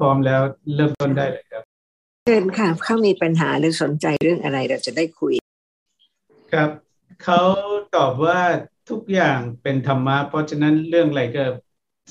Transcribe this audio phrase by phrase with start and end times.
[0.00, 0.40] พร้อมแล้ว
[0.76, 1.62] เริ่มต้นได้เลยครับ
[2.24, 5.34] เชิญค่ะเขามีปัญหาหรือสนใจเรื่องอะไรเราจะได้คุย
[6.52, 6.70] ครับ
[7.24, 7.40] เขา
[7.96, 8.40] ตอบว่า
[8.90, 11.44] ทุกอย่างเป็นธรรมะเพราะฉะนั้นเรื่องอะไรก็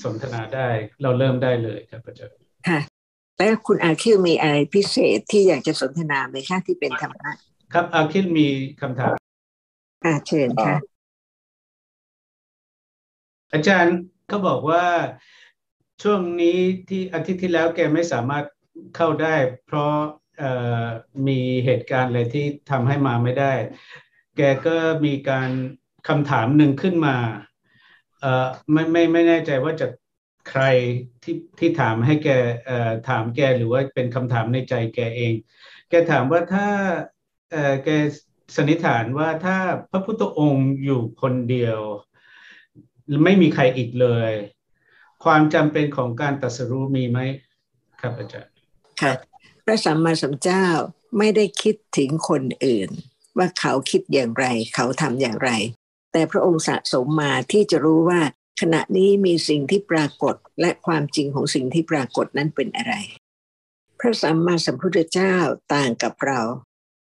[0.04, 0.68] สนทนาได้
[1.02, 2.36] เราเริ่มได้เลยครับอาจารย์
[2.68, 2.80] ค่ะ
[3.36, 7.32] แล้วคุณอาคิวมีอะไรพิเศษที่อยากจะสนทนาไหมคะที่เป็นธรรมะ
[7.72, 8.46] ครับอาคิวมี
[8.80, 9.14] คำถาม
[10.04, 10.76] อ่าเชิญค่ะ
[13.52, 13.96] อาจารย์
[14.28, 14.84] เขาบอกว่า
[16.02, 16.58] ช่วงนี้
[16.88, 18.44] ที่อาทิตย์ที่แล้วแกไม่สามารถ
[18.96, 19.34] เข้าได้
[19.66, 19.94] เพราะ
[21.28, 23.52] มีเหตุการณ์อะไรที่ทำให้มาไม่ได้
[24.36, 24.76] แกก็
[25.06, 25.50] มีการ
[26.08, 27.16] คำถามหนึ่งขึ้นมา
[28.72, 29.86] ไม่ไม่ไม่แน่ใจว่าจะ
[30.50, 30.64] ใคร
[31.22, 32.28] ที่ที่ถามให้แก
[33.08, 35.32] ถามแกหรือว่าเป็นคำถามในใจแกเอง
[35.88, 36.68] แกถามว่าถ้า
[37.84, 37.88] แก
[38.56, 39.58] สันนิษฐานว่าถ้า
[39.90, 41.78] พระพุทธองค์อยู่คนเดียว
[43.24, 44.32] ไม่มีใครอีกเลย
[45.24, 47.18] ความจำเป็นของการตัดสรู้มีไหม
[48.00, 48.52] ครับอาจารย์
[49.00, 49.12] ค่ะ
[49.64, 50.66] พระสัมมาสัมพุทธเจ้า
[51.18, 52.90] ไม่ได้คิดถึงคนอื่น
[53.38, 55.50] ว่าเขาคิดอย่างไร เขาทำอย่างไร
[56.12, 58.20] แต่พระองค์สะสมมาที่จะรู้ว่า
[58.60, 62.94] ขณะนี้มีสิ่งที่ปรากฏและความจริงของสิ่งที่ปรากฏนั้นเป็นอะไร
[64.00, 65.34] พระสัมมาสัมพุทธเจ้า
[65.74, 66.40] ต่างกับเรา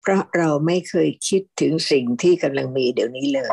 [0.02, 3.52] เพราะเราไม่เคยคิดถึงสิ่งที่กำลังมีเดี๋ยวนี้เลย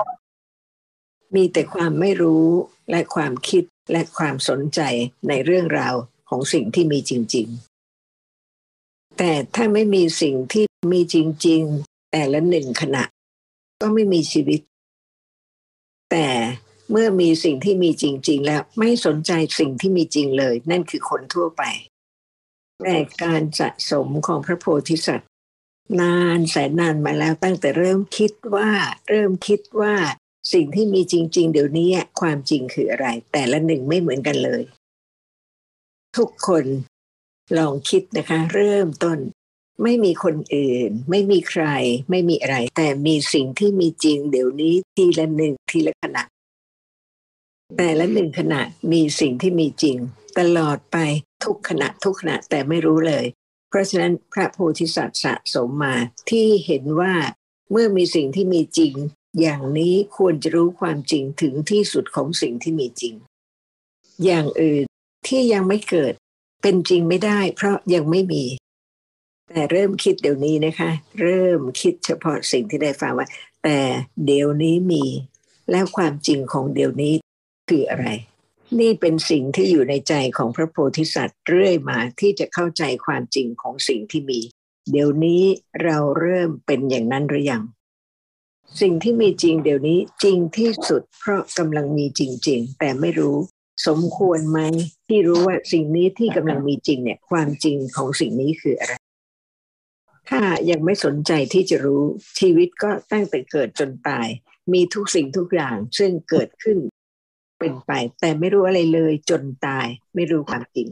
[1.34, 2.46] มีแต่ความไม่รู้
[2.90, 4.80] และความคิด และความสนใจ
[5.28, 5.94] ในเรื่องราว
[6.28, 7.46] ของสิ่งที่มีจริง
[8.32, 11.16] ๆ แต่ถ้าไม่มีสิ่งที่มีจ
[11.46, 13.04] ริง ๆ แต่ละหนึ่งขณะ
[13.80, 14.60] ก็ไม่มีชีวิต
[16.10, 16.28] แต่
[16.90, 21.62] เมื่อมีสิ่งที่มีจริง ๆ แล้วไม่สนใจสิ่งที่มีจริงเลย นั่นคือคนทั่วไป
[22.84, 25.30] แต่การสะสมของพระโพธิสัตว์
[26.00, 28.70] นานแสนนานมาแล้วตั้งแต่เริ่มคิดว่า
[29.08, 29.94] เริ่มคิดว่า
[30.52, 31.88] สิ่งที่มีจริง ๆ เดี๋ยวนี้
[32.20, 34.62] ความจริงคืออะไร แต่ละหนึ่งไม่เหมือนกันเลย
[36.16, 36.64] ทุกคน
[37.58, 39.18] ลองคิดนะคะ เริ่มต้น
[39.82, 41.64] ไม่มีคนอื่น ไม่มีใคร
[42.10, 46.22] ไม่มีอะไร แต่มีสิ่งที่มีจริง เดี๋ยวนี้ทีละหนึ่งทีละขณะ
[47.78, 48.60] แต่ละหนึ่งขณะ
[48.92, 49.96] มีสิ่งที่มีจริง
[50.38, 50.96] ตลอดไป
[51.44, 53.24] ทุกขณะทุกขณะแต่ไม่รู้เลย
[53.68, 55.94] เพราะฉะนั้นพระโพธิสัตว์สะสมมา
[56.30, 57.14] ที่เห็นว่า
[57.70, 58.94] เมื่อมีสิ่งที่มีจริง
[59.40, 63.14] อย่างนี้ควรจะรู้ความจริงถึงที่สุดของสิ่งที่มีจริง
[64.24, 64.84] อย่างอื่น
[65.28, 66.12] ที่ยังไม่เกิด
[66.62, 68.44] เป็นจริงไม่ได้ เพราะยังไม่มี
[69.48, 70.90] แต่เริ่มคิดเดี๋ยวนี้นะคะ
[71.20, 73.28] เริ่มคิดเฉพาะสิ่งที่ได้ฟังว่า
[73.64, 73.78] แต่
[74.26, 75.04] เดี๋ยวนี้มี
[75.70, 77.14] แล้วความจริงของเดี๋ยวนี้
[77.70, 78.06] คืออะไร
[78.80, 84.40] นี่เป็นสิ่งที่อยู่ในใจของพระโพธิสัตว์เรื่อยมาที่จะเข้าใจความจริงของสิ่งที่มี
[84.90, 85.42] เดี๋ยวนี้
[85.82, 87.62] เราเริ่มเป็นอย่างนั้นหรือยัง
[88.78, 93.36] สิ่งที่มีจริงเดี๋ยวนี้จริงที่สุด เพราะกำลังมีจริง ๆ แต่ไม่รู้
[93.86, 94.60] สมควรไหม
[95.08, 98.92] ที่รู้ว่าสิ่งนี้ที่กำลังมีจริงเนี่ยความจริงของสิ่งนี้คืออะไร
[100.30, 102.02] ถ้ายังไม่สนใจที่จะรู้
[102.38, 104.26] ชีวิตก็ตั้งแต่เกิดจนตาย
[104.72, 106.78] มีทุกสิ่งทุกอย่างซึ่งเกิดขึ้น
[107.58, 110.88] เป็นไป แต่ไม่รู้อะไรเลยจนตาย ไม่รู้ความจริง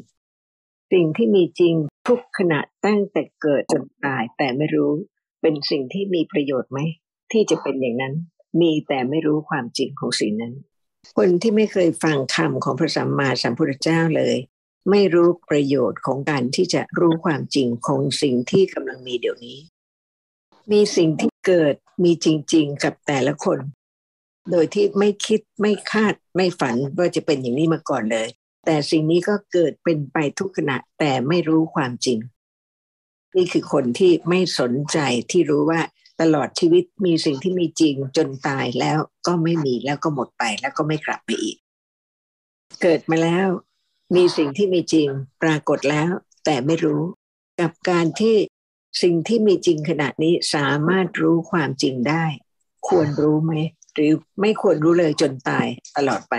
[0.93, 1.75] สิ่งที่มีจริง
[2.09, 4.93] ทุกขณะตั้งแต่เกิดจนตาย แต่ไม่รู้
[5.41, 6.81] เป็นสิ่งที่มีประโยชน์ไหม
[7.33, 8.15] ที่จะเป็นอย่างนั้น
[8.61, 10.55] มีแต่ไม่รู้ความจริงของสิ่งนั้น
[11.19, 14.37] คนที่ไม่เคยฟังคำของพระสัมมาสัมพุทธเจ้าเลย
[14.91, 19.59] ไม่รู้ประโยชน์ของการที่จะรู้ความจริงของสิ่งที่กำลังมีเดี๋ยวนี้
[20.72, 21.75] มีสิ่งที่เกิด
[22.05, 23.59] มีจริง ๆ กับแต่ละคน
[24.50, 28.28] โดยที่ไม่คิดไม่คาดไม่ฝันว่าจะเป็นอย่างนี้มาก่อนเลย
[28.65, 32.19] แต่สิ่งนี้ก็เกิดเป็นไปทุกขณะแต่ไม่รู้ความจริง
[33.37, 34.99] นี่คือคนที่ไม่สนใจ
[35.31, 35.81] ที่รู้ว่า
[36.21, 41.56] ตลอดชีวิตมีสิ่งที่มีจริงจนตายแล้วก็ไม่มีแล้วก็หมดไปแล้วก็ไม่กลับไปอีก
[42.83, 43.49] เกิดมาแล้ว
[44.17, 45.09] มีสิ่งที่มีจริง
[45.43, 46.11] ปรากฏแล้ว
[46.45, 47.03] แต่ไม่รู้
[47.61, 48.37] กับการที่
[49.03, 52.25] สิ่งที่มีจริงขณะนี้สามารถรู้ความจริงได้
[52.89, 53.53] ควรรู้ไหม
[53.95, 56.34] หรือไม่ควรรู้เลยจนตายตลอดไป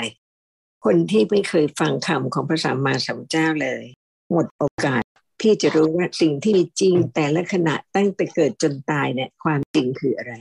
[0.86, 3.84] คนที่ไม่เคยฟังคำของพระสัมมาสัมพุทธเจ้าเลย
[4.32, 5.04] หมดโอกาส
[5.42, 10.34] ที่จะรู้ว่าสิ่งที่จริงแต่ละขณะตั้งแต่เกิดจนตายเนี่ยความจริงคืออะไร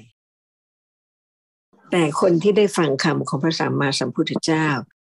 [1.91, 4.69] แต่คนที่ได้ฟังคำของพระสัมมาสัมพุทธเจ้า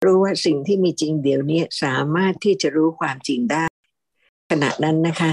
[0.04, 3.64] รู้ว่าสิ่งที่มีจริงเดี๋ยวนี้สามารถที่จะรู้ความจริงได้
[4.50, 5.32] ขณะนั้นนะคะ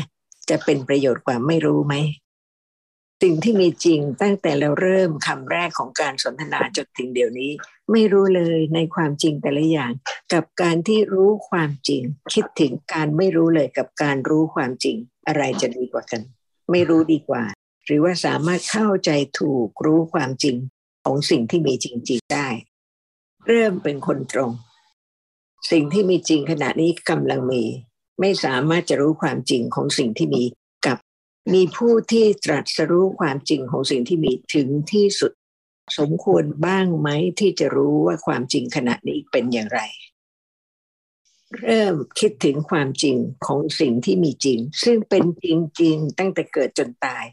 [0.49, 1.95] จะเป็นประโยชน์กว่าไม่รู้ไหม
[3.23, 7.51] สิ่งที่มีจริงตั้งแต่เราเริ่มคำแรกของการสนทนาจนถึงเดี๋ยวนี้
[7.91, 9.91] ไม่รู้เลยในความจริงแต่ละอย่าง
[10.33, 12.01] กับการที่รู้ความจริง
[12.33, 16.21] คิดถึงการไม่รู้เลยกับการรู้ความจริง อะไรจะดีกว่ากัน
[16.71, 17.43] ไม่รู้ดีกว่า
[17.85, 20.55] หรือว่าสามารถเข้าใจถูกรู้ความจริง
[21.05, 22.47] ของสิ่งที่มีจริงๆได้
[23.47, 24.51] เริ่มเป็นคนตรง
[25.71, 27.63] สิ่งที่มีจริงขณะนี้กำลังมี
[28.19, 30.43] ไม่สามารถจะรู้ความจริงของสิ่งที่มี
[31.53, 35.31] มีผู้ที่ตรัสรู้ความจริงของสิ่งที่มีถึงที่สุด
[35.97, 37.09] สมควรบ้างไหม
[37.39, 39.81] ที่จะรู้ว่าความจริงขณะนี้เป็นอย่างไร
[41.61, 43.15] เริ่มคิดถึงความจริง
[43.45, 45.47] ของสิ่งที่มีจริง ซึ่งเป็นจ
[45.81, 47.25] ริงๆตั้งแต่เกิดจนตาย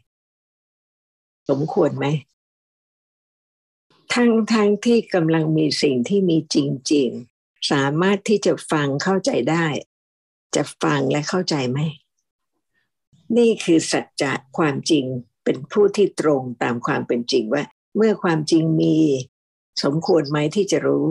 [1.49, 2.07] สมควรไหม
[4.15, 6.57] ทั้งทั้งที่กำลังมีสิ่งที่มีจ
[6.93, 9.67] ริงๆสามารถที่จะฟังเข้าใจได้
[10.57, 11.79] จะฟังและเข้าใจไหม
[13.39, 15.05] นี่คือสัจจะความจริง
[15.45, 17.63] เป็นผู้ที่ตรงตามความเป็นจริงว่า
[17.97, 18.97] เมื่อความจริงมี
[19.85, 21.07] สมควรไหมที่จะรู้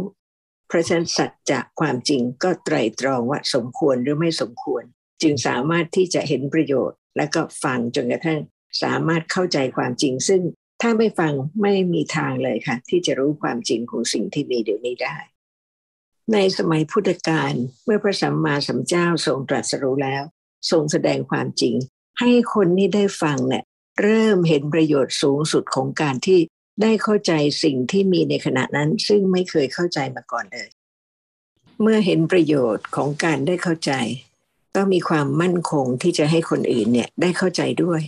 [0.67, 4.83] เพราะฉะนั้นสัจจะความจริงก็ไตรตรองว่าสมควรหรือไม่สมควร
[5.21, 8.39] จึงสามารถที่จะเห็นประโยชน์ และก็ฟังจนกระทั่ง
[8.83, 10.41] สามารถเข้าใจความจริง ซึ่ง
[10.81, 15.17] ถ้าไม่ฟังไม่มีทางเลยค่ะ ที่จะรู้ความจริงของสิ่งที่มีเดี๋ยวนี้ได้
[16.33, 17.53] ในสมัยพุทธกาล
[17.85, 20.23] เมื่อพระสัมมาสัมพุทธเจ้าทรงตรัสรู้แล้ว
[20.71, 21.75] ทรงแสดงความจริง
[22.19, 23.63] ให้คนที่ได้ฟังเนี่ย
[24.01, 26.39] เริ่มเห็นประโยชน์สูงสุดของการที่
[26.81, 27.31] ได้เข้าใจ
[27.63, 30.69] สิ่งที่มีในขณะนั้น ซึ่งไม่เคยเข้าใจมาก่อนเลย
[31.81, 33.91] เมื่อเห็นประโยชน์ของการได้เข้าใจ
[34.75, 38.01] ก็มีความมั่นคงที่จะให้คนอื่นเนี่ยได้เข้าใจด้วย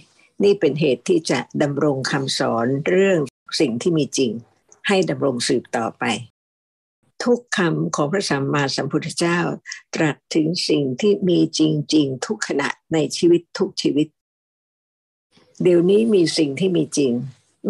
[0.44, 3.20] นี่เป็นเหตุที่จะดำรงคำสอนเรื่อง
[3.60, 4.32] สิ่งที่มีจริง
[4.88, 6.04] ให้ดำรงสืบต่อไป
[7.24, 9.40] ทุกคำของพระสัมมาสัมพุทธเจ้า
[9.96, 11.62] ตรัสถึงสิ่งที่มีจ
[11.96, 14.08] ริง ๆ ทุกขณะในชีวิตทุกชีวิต
[15.64, 17.12] เดี๋ยวนี้มีสิ่งที่มีจริง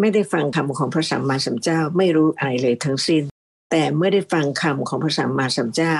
[0.00, 3.22] ไม่ได้ฟังคำของพระสัมมาสัมพุทธเจ้าไม่รู้อะไรเลยทั้งสิ้น
[3.70, 5.96] แต่เมื่อได้ฟังคำของพระสัมมาสัมพุทธเจ้า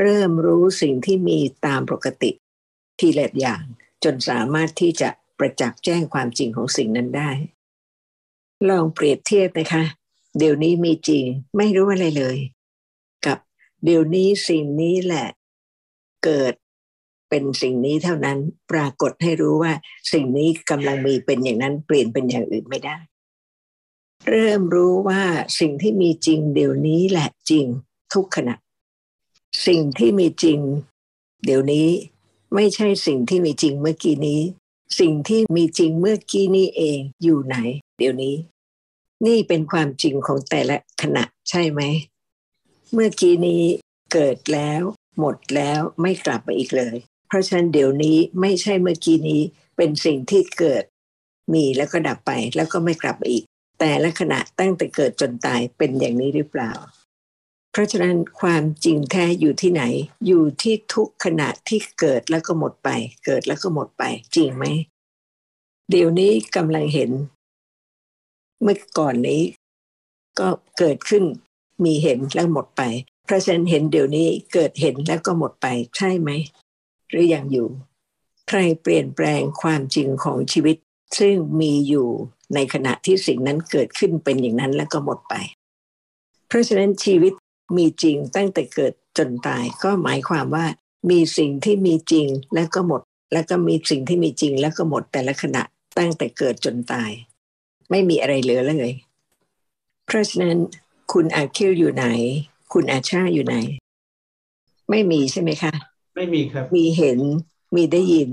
[0.00, 2.30] เริ่มรู้สิ่งที่มีตามปกติ
[2.98, 3.62] ทีละอย่าง
[4.04, 5.08] จนสามารถที่จะ
[5.38, 7.30] ประจักษ์แจ้งความจริงของสิ่งนั้นได้
[8.68, 9.84] ลองเปรียบเทียบนะคะ
[10.38, 11.24] เดี๋ยวนี้มีจริง
[11.56, 12.38] ไม่รู้อะไรเลย
[13.84, 15.28] เดี๋ยวนี้สิ่งนี้แหละ
[16.24, 16.54] เกิด
[17.28, 18.38] เป็นสิ่งนี้เท่านั้น
[18.70, 19.72] ปรากฏให้รู้ว่า
[20.12, 22.96] สิ่งนี้กำลังมีเป็นอย่างนั้นเปลี่ยนเป็นอย่างอื่นไม่ได้
[24.28, 25.22] เริ่มรู้ว่า
[25.60, 27.66] สิ่งที่มีจริงเดี๋ยวนี้แหละจริง
[28.14, 28.54] ทุกขณะ
[29.66, 30.58] สิ่งที่มีจริง
[31.44, 31.88] เดี๋ยวนี้
[32.54, 34.40] ไม่ใช่สิ่งที่มีจริงเมื่อกี้นี้
[35.00, 37.56] สิ่งที่มีจริงเมื่อกี้นี้เองอยู่ไหน
[37.98, 38.34] เดี๋ยวนี้
[39.26, 41.80] นี่เป็นความจริงของแต่ละขณะใช่ไหม
[42.92, 43.62] เมื่อกี้นี้
[44.12, 44.82] เกิดแล้ว
[45.20, 46.96] หมดแล้วไม่กลับมาอีกเลย
[47.28, 49.42] เพราะฉะนั้นเดี๋ยวนี้ไม่ใช่เมื่อกี้นี้
[49.76, 50.84] เป็นสิ่งที่เกิด
[51.52, 53.44] มีแล้วก็ดับไปแล้วก็ไม่กลับมาอีก
[53.80, 56.72] แต่ละขณะตั้งแต่เกิดจนตายเป็นอย่างนี้หรือเปล่า
[57.72, 59.82] เพราะฉะนั้นความจริงแท้อยู่ที่ไหน
[60.26, 62.88] อยู่ที่ทุกขณะที่เกิดแล้วก็หมดไป
[63.24, 64.04] เกิดแล้วก็หมดไป
[64.36, 64.64] จริงไหม
[65.90, 67.10] เดี๋ยวนี้กำลังเห็น
[68.62, 69.42] เมื่อก่อนนี้
[70.38, 70.48] ก็
[70.78, 71.24] เกิดขึ้น
[71.84, 72.82] มีเห็นแล้วหมดไป
[73.28, 75.66] พระเซนเห็นเดี๋ยวนี้เกิดเห็นแล้วก็หมดไป
[75.96, 76.30] ใช่ไหม
[77.08, 77.68] หรืออยังอยู่
[78.48, 80.76] ใครเปลี่ยนแปลงความจริงของชีวิต
[81.18, 82.08] ซึ่งมีอยู่
[82.54, 85.34] ในขณะที่สิ่งนั้นเกิดขึ้นเป็นอย่างนั้นแล้วก็หมดไป
[86.48, 87.32] เพราะฉะนั้นชีวิต
[87.76, 90.66] มีจริงตั้งแต่เกิดจนตายก็หมายความว่า
[91.10, 93.02] มีสิ่งที่มีจริงแล้วก็หมด
[93.32, 95.62] แล้วก็มีสิ่งที่มีจริงแล้วก็หมดแต่ละขณะ
[95.98, 97.10] ตั้งแต่เกิดจนตาย
[97.90, 98.92] ไม่มีอะไรเหลือเลย
[100.06, 100.58] เพราะฉะนั้น
[101.12, 102.06] คุณอาคิวอยู่ไหน
[102.72, 103.56] คุณอาชาอยู่ไหน
[104.90, 105.72] ไม่มีใช่ไหมคะ
[106.16, 107.20] ไม่มีครับ มีเห็น
[107.76, 108.30] มีได้ยิน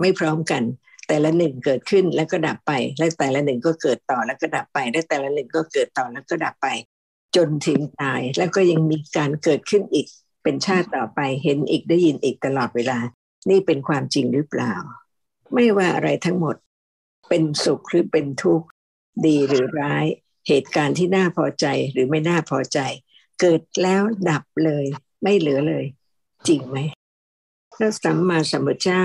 [0.00, 0.62] ไม่พร้อมกัน
[1.08, 6.68] แต่ละหนึ่งเกิดขึ้นแล้วก็ดับไป และแต่ละหนึ่งก็เกิดต่อแล้วก็ดับไป และแต่ละหนึ่งก็เกิดต่อแล้วก็ดับไป
[7.36, 10.06] จนถึงตายแล้วก็ยังมีการเกิดขึ้นอีก
[10.42, 12.98] เป็นชาติต่อไปเห็นอีกได้ยินอีกตลอดเวลา
[13.50, 14.74] นี่เป็นความจริงหรือเปล่า
[15.54, 16.56] ไม่ว่าอะไรทั้งหมด
[17.28, 18.66] เป็นสุขหรือเป็นทุกข์
[19.26, 20.06] ดีหรือร้าย
[20.48, 22.78] เหตุการณ์ที่น่าพอใจหรือไม่น่าพอใจ
[23.40, 24.84] เกิดแล้วดับเลย
[25.22, 25.84] ไม่เหลือเลย
[26.48, 26.78] จริงไหม
[27.74, 29.02] พระสัมมาสัมพุทธเจ้า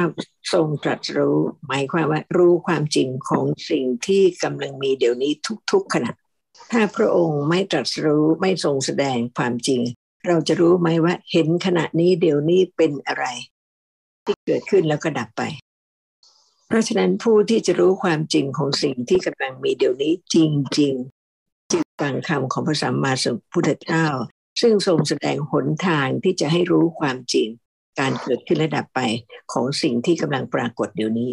[0.53, 5.31] ทรงตรัสรู้ หมายความว่ารู้ความจริงของสิ่งที่กำลังมีเดี๋ยวนี้
[5.71, 6.11] ทุกๆขณะ
[6.71, 9.81] ถ้าพระองค์ไม่ตรัสรู้ไม่ทรงแสดงความจริง
[10.27, 13.25] เราจะรู้ไหมว่าเห็นขณะนี้เดี๋ยวนี้เป็นอะไร
[14.25, 15.41] ที่เกิดขึ้นแล้วก็ดับไป
[16.67, 20.35] เพราะฉะนั้นผู้ที่จะรู้ความจริงของสิ่งที่กำลังมีเดี๋ยวนี้จ
[20.79, 21.16] ริงๆ
[21.99, 24.05] ฟังคำของพระสัมมาสัมพุทธเจ้า
[24.61, 27.47] ซึ่งทรงแสดงหนทางที่จะให้รู้ความจริง
[27.99, 28.99] การเกิดขึ้นและดับไป
[29.51, 31.31] ของสิ่งที่กำลังปรากฏเดี๋ยวนี้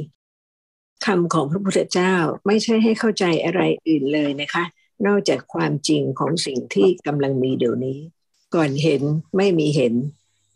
[1.06, 2.14] คำของพระพุทธเจ้า
[2.47, 4.64] ไม่ใช่ให้เข้าใจอะไรอื่นเลยนะคะ
[5.06, 7.99] นอกจากความจริงของสิ่งที่กำลังมีเดี๋ยวนี้
[8.54, 9.02] ก่อนเห็น
[9.37, 9.94] ไม่มีเห็น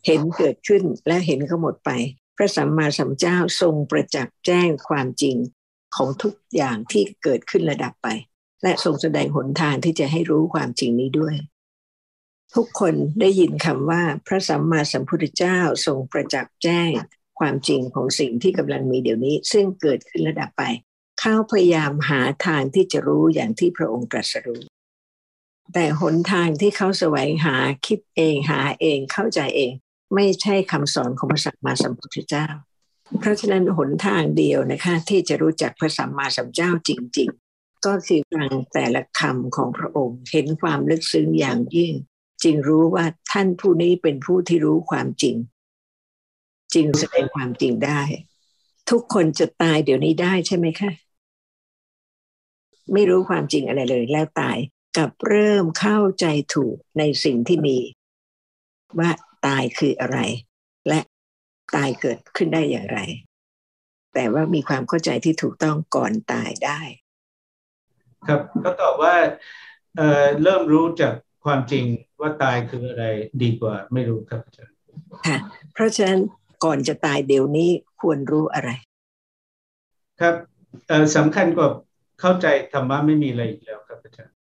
[0.06, 1.90] เห็นเกิดขึ้นและเห็นก็หมดไป
[2.36, 5.36] พระสัมมาสัมพุทธเจ้าทรงประจักษ์แจ้งความจริง
[5.96, 8.08] ของทุกอย่างที่เกิดขึ้นระดับไป
[8.62, 11.36] และทรงแสดงหนทางที่จะให้รู้ความจริงนี้ด้วย
[12.54, 16.90] ทุกคนได้ยินคำว่าพระสัมมาสัมพุทธเจ้าทรงประจักษ์แจ้ง
[17.38, 20.62] ความจริงของสิ่งที่กำลังมีเดี๋ยวนี้ ซึ่งเกิดขึ้นระดับไป
[21.20, 24.62] เข้าพยายามหาทางที่จะรู้อย่างที่พระองค์ตรัสรู้
[25.74, 29.72] แต่หนทางที่เขาแสวงหาคิดเองหาเองเข้าใจเอง
[30.14, 32.46] ไม่ใช่คำสอนของพระสัมมาสัมพุทธเจ้า
[33.20, 37.47] เพราะฉะนั้นหนทางเดียวนะคะ ที่จะรู้จักพระสัมมาสัมพุทธเจ้าจริงๆ
[37.86, 41.92] ก็คือฟังแต่ละคำของพระองค์ เห็นความลึกซึ้งอย่างยิ่ง
[42.42, 45.36] จึงรู้ว่าท่านผู้นี้เป็นผู้ที่รู้ความจริง
[46.74, 48.02] จริงแสดงความจริงได้
[48.90, 50.90] ทุกคนจะตายเดี๋ยวนี้ได้ใช่ไหมคะ
[52.92, 54.58] ไม่รู้ความจริงอะไรเลยแล้วตาย
[54.98, 57.78] กับเริ่มเข้าใจถูกในสิ่งที่มี
[58.98, 59.10] ว่า
[59.46, 60.18] ตายคืออะไร
[60.88, 61.00] และ
[61.74, 62.98] ตายเกิดขึ้นได้อย่างไร
[64.14, 66.80] แต่ว่ามีความเข้าใจที่ถูกต้องก่อนตายได้
[68.26, 69.14] ครับก็ตอบว่า
[69.96, 71.84] เเริ่มรู้จากความจริง
[72.20, 73.04] ว่าตายคืออะไร
[73.42, 74.76] ดีกว่าไม่รู้ครับอาจารย์
[75.26, 75.36] ค่ะ
[75.72, 76.20] เพราะฉะนั้น
[76.64, 77.70] ก่อนจะตายเดี๋ยวนี้
[78.00, 78.70] ควรรู้อะไร
[80.20, 80.34] ครับ
[81.16, 81.68] สำคัญกว่า
[82.20, 84.34] เข้าใจธรรมะไม่มีอะไรอีกแล้วครับอาจารย์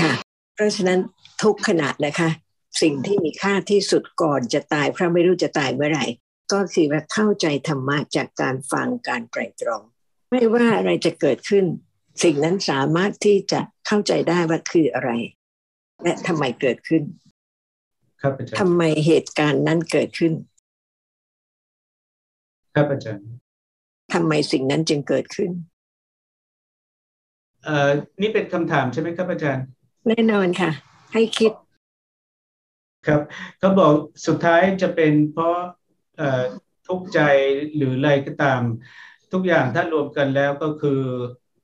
[0.00, 0.12] ค่ะ
[0.54, 0.98] เพราะฉะนั้น
[1.42, 2.30] ทุกขณะนะคะ
[2.82, 6.06] สิ่งที่มีค่าที่สุดก่อนจะตายเพราะไม่รู้จะตายเมื่อไหร่
[6.52, 9.82] ก็คือว่าเข้าใจธรรมะจากการฟังการไตรตรอง
[10.30, 11.64] ไม่ว่าอะไรจะเกิดขึ้น
[12.22, 15.10] สิ่งนั้นสามารถที่จะเข้าใจได้ว่าคืออะไร
[16.02, 17.02] และทำไมเกิดขึ้น
[18.22, 20.32] ครับอาจารย์ทำไมเหตุการณ์นั้นเกิดขึ้น
[22.74, 23.26] ครับอาจารย์
[24.14, 25.50] ทำไมสิ่งนั้นจึงเกิดขึ้น
[27.64, 27.90] เอ่อ
[28.20, 29.64] นี่เป็นคำถามใช่ไหมครับอาจารย์
[30.08, 30.70] แน่นอนค่ะ
[31.12, 31.52] ให้คิด
[33.06, 33.20] ครับ
[33.58, 33.94] เขาบอก
[34.26, 35.56] สุดท้ายจะเป็นเพราะ
[36.16, 36.42] เอ่อ
[36.86, 37.20] ทุกข์ใจ
[37.76, 38.60] หรืออะไรก็ตาม
[39.32, 41.00] ทุกอย่างถ้ารวมกันแล้วก็คือ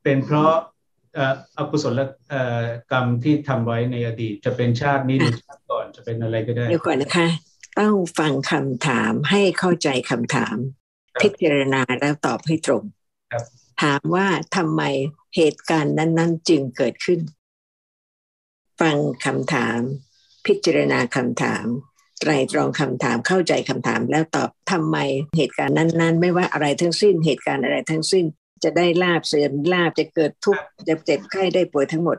[0.03, 0.53] เป็นเพราะ
[1.59, 2.01] อกุศล
[2.91, 7.29] กรรมที่ทำไว้ในอดีต จะเป็นชาตินี้หรือชาติก่อนจะเป็นอะไรก็ได้เดี๋ยวก่อนนะคะ
[7.81, 10.57] ต้องฟังคำถามให้เข้าใจคำถาม
[11.23, 12.83] พิจารณาแล้วตอบให้ตรง
[13.83, 14.27] ถามว่า
[14.57, 14.83] ทำไม
[15.37, 17.21] เหตุการณ์นั้น ๆ จึงเกิดขึ้น
[18.81, 19.79] ฟังคำถาม
[20.47, 21.65] พิจารณาคำถาม
[22.21, 24.97] ไตรตรองคำถามเข้าใจคำถามแล้วตอบทำไม
[25.37, 28.25] เหตุการณ์นั้น ๆ ไม่ว่าอะไรทั้งสิ้น เหตุการณ์อะไรทั้งสิ้น
[28.65, 32.19] จะได้ลาบเสื่อมลาบจะเกิดทุกข์จะเจ็บไข้ได้ป่วยทั้งหมด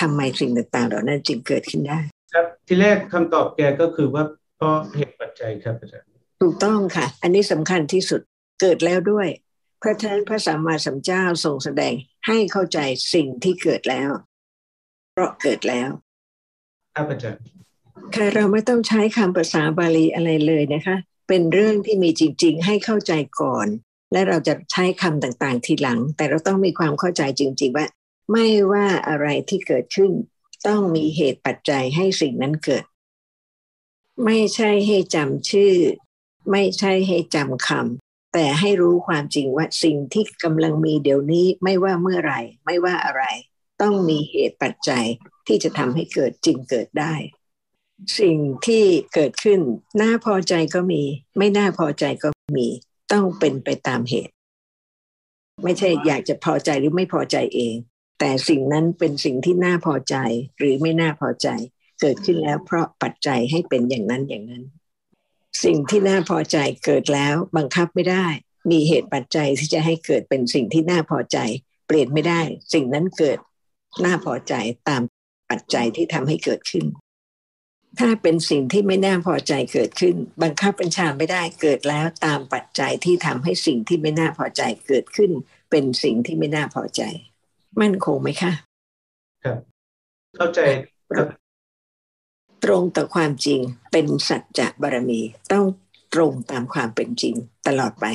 [0.00, 1.98] ทำไมสิ่งต่างๆ เหล่านั้นจึงเกิดขึ้นได้
[2.32, 4.24] ครับที่แรกคำตอบแกก็คือว่า
[4.56, 6.08] เพราะเหตุปัจจัยครับอาจารย์
[6.40, 8.20] ถูกต้องค่ะ อันนี้สำคัญที่สุด
[8.60, 9.28] เกิดแล้วด้วย
[9.82, 11.92] พระท่านพระสัมมาสัมพุทธเจ้าทรงแสดง
[12.26, 12.78] ให้เข้าใจ
[13.14, 14.10] สิ่งที่เกิดแล้ว
[15.12, 15.88] เพราะเกิดแล้ว
[16.94, 17.40] ครับอาจารย์
[18.14, 20.96] ค่ะเราไม่ต้องใช้คำภาษาบาลีอะไรเลยนะคะ
[21.28, 23.66] เป็นเรื่องที่มีจริง ๆ ให้เข้าใจก่อน
[24.12, 27.86] และเราจะใช้คำต่างๆ ทีหลัง แต่เราต้องมีความเข้าใจจริง ๆ ว่า
[28.32, 30.12] ไม่ว่าอะไรที่เกิดขึ้น
[30.66, 32.84] ต้องมีเหตุปัจจัยให้สิ่งนั้นเกิด
[34.24, 35.74] ไม่ใช่ให้จำชื่อ
[36.50, 43.22] ไม่ใช่ให้จำคำแต่ให้รู้ความจริงว่าสิ่งที่กำลังมีเดี๋ยวนี้ไม่ว่าเมื่อไหร่ ไม่ว่าอะไร
[43.82, 45.04] ต้องมีเหตุปัจจัย
[45.46, 47.14] ที่จะทำให้เกิดจริงเกิดได้
[48.20, 48.36] สิ่ง
[48.66, 48.84] ที่
[49.14, 49.60] เกิดขึ้น
[50.00, 51.02] น่าพอใจก็มี
[51.38, 52.68] ไม่น่าพอใจก็มี
[53.12, 54.32] ต้องเป็นไปตามเหตุ
[55.64, 57.74] ไม่ใช่อยากจะพอใจหรือไม่พอใจเอง
[58.20, 60.16] แต่สิ่งนั้นเป็นสิ่งที่น่าพอใจ
[60.58, 61.48] หรือไม่น่าพอใจ
[62.00, 64.64] เกิดขึ้นแล้วเพราะปัจจัยให้เป็นอย่างนั้นอย่างนั้น
[65.64, 68.26] สิ่งที่น่าพอใจเกิดแล้วบังคับไม่ได้
[68.70, 71.38] มีเหตุปัจจัยที่จะให้เกิดเป็นสิ่งที่น่าพอใจ
[71.86, 72.40] เปลี่ยนไม่ได้
[72.72, 73.38] สิ่งนั้นเกิด
[74.04, 74.54] น่าพอใจ
[74.88, 75.02] ตาม
[75.50, 76.84] ปัจจัยที่ทำให้เกิดขึ้น
[77.98, 85.30] ถ้าเป็นสิ่งที่ไม่น่าพอใจเกิดขึ้น บังคับบัญชาไม่ได้เกิดแล้วตามปัจจัยที่ทำให้สิ่งที่ไม่น่าพอใจเกิดขึ้น
[85.70, 87.02] เป็นสิ่งที่ไม่น่าพอใจ
[87.80, 88.52] มั่นคงไหมคะ
[89.44, 89.58] ครับ
[90.36, 90.60] เข้าใจ
[92.64, 93.60] ตรงต่อความจริง
[93.92, 95.20] เป็นสัจจะบารมี
[95.52, 95.64] ต้อง
[96.14, 97.34] ตรงตามความเป็นจริง
[97.66, 98.06] ตลอดไป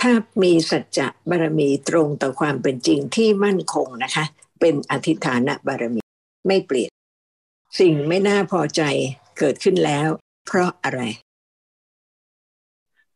[0.00, 4.24] ถ้ามีสัจจะบารมีตรงต่อความเป็นจริงที่มั่นคงนะคะ
[4.60, 6.00] เป็นอธิฐานบารมี
[6.46, 6.90] ไม่เปลี่ยน
[7.78, 8.82] สิ่งไม่น่าพอใจ
[9.38, 10.08] เกิดขึ้นแล้ว
[10.46, 11.02] เพราะอะไร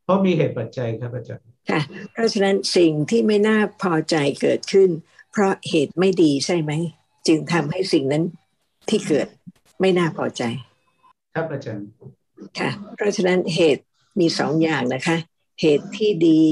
[0.05, 1.81] เพราะมีเหตุปัจจัยครับอาจารย์ค่ะ
[2.13, 4.91] เพราะฉะนั้นสิ่งที่ไม่น่าพอใจเกิดขึ้น
[5.33, 6.73] เพราะเหตุไม่ดีใช่ไหม
[7.27, 8.25] จึงทำให้สิ่งนั้น
[8.89, 9.29] ที่เกิด
[9.81, 10.43] ไม่น่าพอใจ
[11.35, 11.87] ครับอาจารย์
[12.59, 13.85] ค่ะ เพราะฉะนั้นเหตุ
[14.21, 15.17] มีสองอย่างนะคะ
[15.61, 16.43] เหตุที่ดี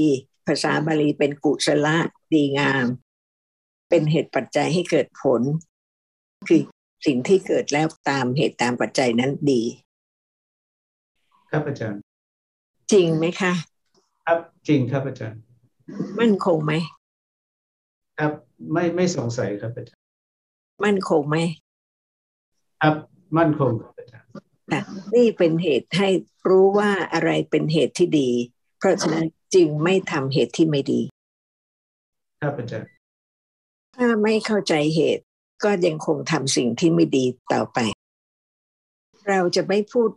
[0.47, 1.87] ภาษาบาลีเป็นกุศล
[2.33, 2.85] ดีงาม
[3.89, 5.41] เป็นเหตุปัจจัยให้เกิดผล
[6.47, 6.61] คือ
[7.05, 9.61] สิ่งที่เกิดแล้วตามเหตุตามปัจจัยนั้นดี
[11.51, 12.01] ครับอาจารย์
[12.91, 13.53] จริงไหมคะ
[14.25, 15.39] ครับจริงครับอาจารย์
[16.19, 16.73] มั่นคงไหม
[18.19, 18.31] ครับ
[18.73, 20.01] ไม่ไม่สงสัยครับอาจารย์
[20.83, 21.37] มั่นคงไหม
[22.81, 22.95] ครับ
[23.37, 23.71] มั่นคง
[25.15, 26.09] นี่เป็นเหตุให้
[26.49, 28.29] รู้ว่าอะไรเป็นเหตุที่ดี
[28.77, 31.01] เพราะฉะนั้นจึงไม่ทำเหตุที่ไม่ดี
[32.41, 32.89] ครับอาจารย์
[33.95, 35.23] ถ้าไม่เข้าใจเหตุ
[35.63, 37.79] ก็ยังคงทำสิ่งที่ไม่ดีต่อไป
[39.29, 40.09] เราจะไม่พูด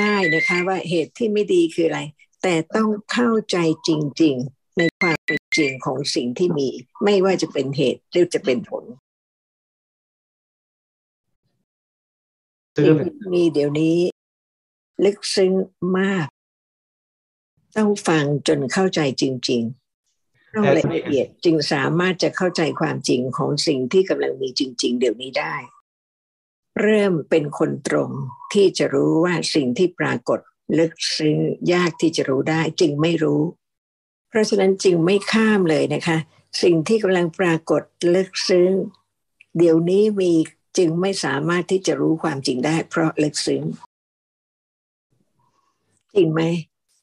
[0.00, 2.00] ง่าย ๆนะคะว่าเหตุที่ไม่ดีคืออะไร
[2.42, 3.56] แต่ต้องเข้าใจ
[3.88, 3.90] จ
[4.22, 6.68] ริง ๆ ในความเป็นจริงของสิ่งที่มี
[7.04, 8.84] ไม่ว่าจะเป็นเหตุหรือจะเป็นผล
[12.76, 13.96] ซึ่งสิ่งที่มีเดี๋ยวนี้
[15.04, 15.52] ลึกซึ้ง
[15.98, 16.26] มาก
[17.76, 19.85] ต้องฟังจนเข้าใจจริง ๆ
[20.56, 25.54] ต้องละเอียดจึงสามารถจะเข้าใจความจริงของสิ่งที่กำลังมีจริง ๆ เดี๋ยวนี้ได้
[26.82, 28.10] เริ่มเป็นคนตรง
[28.52, 30.40] ที่จะรู้ว่าสิ่งที่ปรากฏ
[30.78, 31.36] ลึกซึ้ง
[31.72, 33.42] ยากที่จะรู้ได้จึงไม่รู้
[34.28, 36.18] เพราะฉะนั้นจึงไม่ข้ามเลยนะคะ
[36.62, 37.82] สิ่งที่กำลังปรากฏ
[38.14, 38.70] ลึกซึ้ง
[39.58, 40.32] เดี๋ยวนี้มี
[40.78, 43.62] จึงไม่สามารถที่จะรู้ความจริงได้ เพราะลึกซึ้ง
[46.14, 46.42] จริงไหม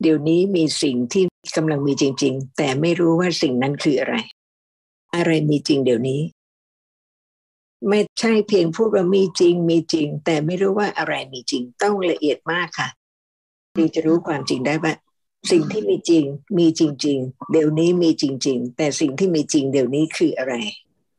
[0.02, 1.24] เดี๋ยวนี้มีสิ่งที่
[1.58, 4.16] กำลังมีจริง ๆ แต่ไม่รู้ว่าสิ่งนั้นคืออะไร
[5.16, 6.22] อะไรมีจริงเดี๋ยวนี้
[7.90, 12.90] ไม่ใช่เพียงพูดว่ามีจริง มีจริง แต่ไม่รู้ว่าอะไรมีจริงต้องละเอียดมากค่ะ
[13.76, 14.94] จึงจะรู้ความจริงได้ว่า
[15.52, 16.24] สิ่งที่มีจริง
[16.58, 20.54] มีจริง ๆ เดี๋ยวนี้มีจริง ๆ แต่สิ่งที่มีจริงเดี๋ยวนี้คืออะไร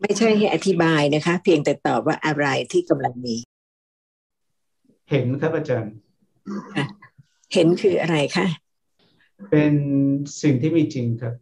[0.00, 3.36] ไม่ใช่ให้อธิบายนะคะ เพียงแต่ตอบว่าอะไรที่กำลังมี
[5.10, 5.92] เห็นครับอาจารย์
[7.54, 8.46] เห็นคืออะไรคะ
[9.50, 9.72] เป็น
[10.42, 11.34] สิ่งที่มีจริงครับ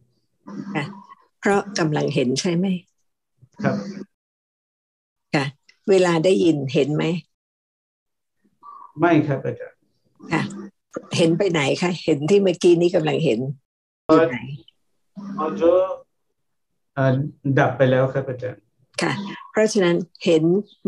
[1.40, 2.66] เพราะกำลังเห็นใช่ไหม
[3.62, 3.76] ครับ
[5.34, 5.44] ค่ะ
[5.90, 7.04] เวลาได้ยินเห็นไหม
[9.00, 9.78] ไม่ครับอาจารย์
[10.32, 10.42] ค่ะ
[11.16, 13.38] เห็นไปไหนคะเห็นที่เมื่อกี้นี้กำลังเห็น
[14.06, 14.38] อยู่ไหน
[15.38, 15.62] ออโจ
[16.94, 17.14] เอ่อ
[17.58, 18.62] ดับไปแล้วครับอาจารย์
[19.02, 19.12] ค่ะ
[19.50, 20.42] เพราะฉะนั้นเห็น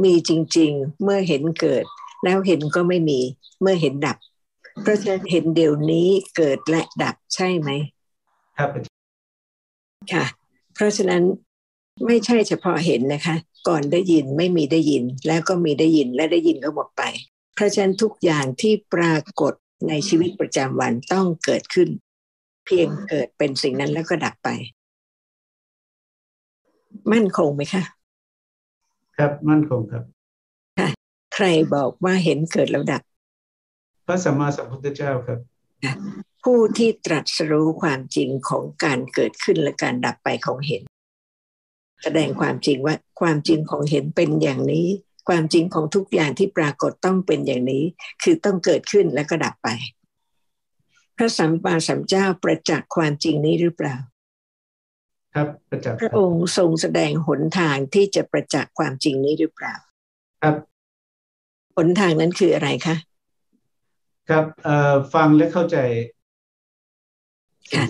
[0.05, 1.85] มีจริง ๆ เมื่อเห็นเกิด
[2.25, 3.21] แล้วเห็นก็ไม่มี
[3.61, 4.17] เมื่อเห็นดับ
[4.83, 7.71] เพราะฉะนั้นเห็นเดี๋ยวนี้เกิดและดับใช่ไหม
[8.59, 8.93] ครับอาจารย์
[10.13, 10.25] ค่ะ
[10.75, 11.23] เพราะฉะนั้น
[12.07, 13.37] ไม่ใช่เฉพาะเห็นนะคะ
[13.69, 17.03] ก่อนได้ยินไม่มีได้ยิน แล้วก็มีได้ยินและได้ยินก็หมดไป
[17.55, 19.53] เพราะฉะนั้นทุกอย่างที่ปรากฏ
[19.89, 21.89] ในชีวิตประจำวันต้องเกิดขึ้น
[22.67, 24.49] เพียงเกิดเป็นสิ่งนั้นแล้วก็ดับไป
[27.13, 27.83] มั่นคงไหมคะ
[29.17, 30.05] ครับมั่นคงครับ
[31.35, 33.03] ใครบอกว่าเห็นเกิดแล้วดับ
[34.07, 35.39] พระสัมมาสัมพุทธเจ้าครับ
[36.45, 40.83] ผู้ที่ตรัสรู้ความจริงของการเกิดขึ้นและการดับไปของเห็น
[42.03, 44.87] แสดงความจริงว่าความจริงของเห็นเป็นอย่างนี้
[45.29, 47.85] ความจริงของทุกอย่างที่ปรากฏต้องเป็นอย่างนี้
[48.23, 49.69] คือต้องเกิดขึ้นแล้วก็ดับไป
[51.17, 53.97] พระสัมมาสัมพุทธเจ้าประจักษ์ความจริงนี้หรือเปล่า
[55.35, 59.75] ครับประจักษ์พคระรับองค์ทรงแสดงหนทางที่จะประจักษ์ความจริงนี้หรือเปล่า
[60.43, 60.55] ครับ
[61.77, 62.97] หนทางนั้นคืออะไรคะ
[64.29, 64.45] ครับ
[65.15, 65.79] ฟังและเข้าใจ
[67.75, 67.85] ค่ะ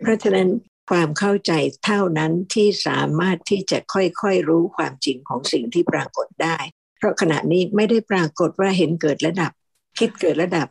[0.00, 0.48] เพราะฉะนั้น
[0.90, 1.52] ความเข้าใจ
[1.84, 6.58] เท่านั้นที่สามารถที่จะค่อยๆรู้ความจริงของสิ่งที่ปรากฏได้
[6.98, 9.52] เพราะขณะนี้ไม่ได้ปรากฏว่าเห็นเกิดระดับ
[9.98, 10.68] คิดเกิดระดับ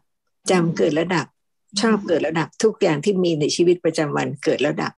[0.51, 1.25] จำเกิดระดับ
[1.81, 4.91] ชอบเกิดระดับทุกอย่างที่มีในชีวิตประจำวันเกิดระดับ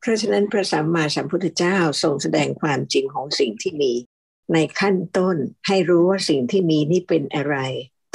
[0.00, 3.92] เพราะฉะนั้นพระสัมมาสัมพุทธเจ้าทรงแสดงความจริงของสิ่งที่มี
[4.52, 7.56] ในขั้นต้นให้รู้ว่าสิ่งที่มีนี่เป็นอะไร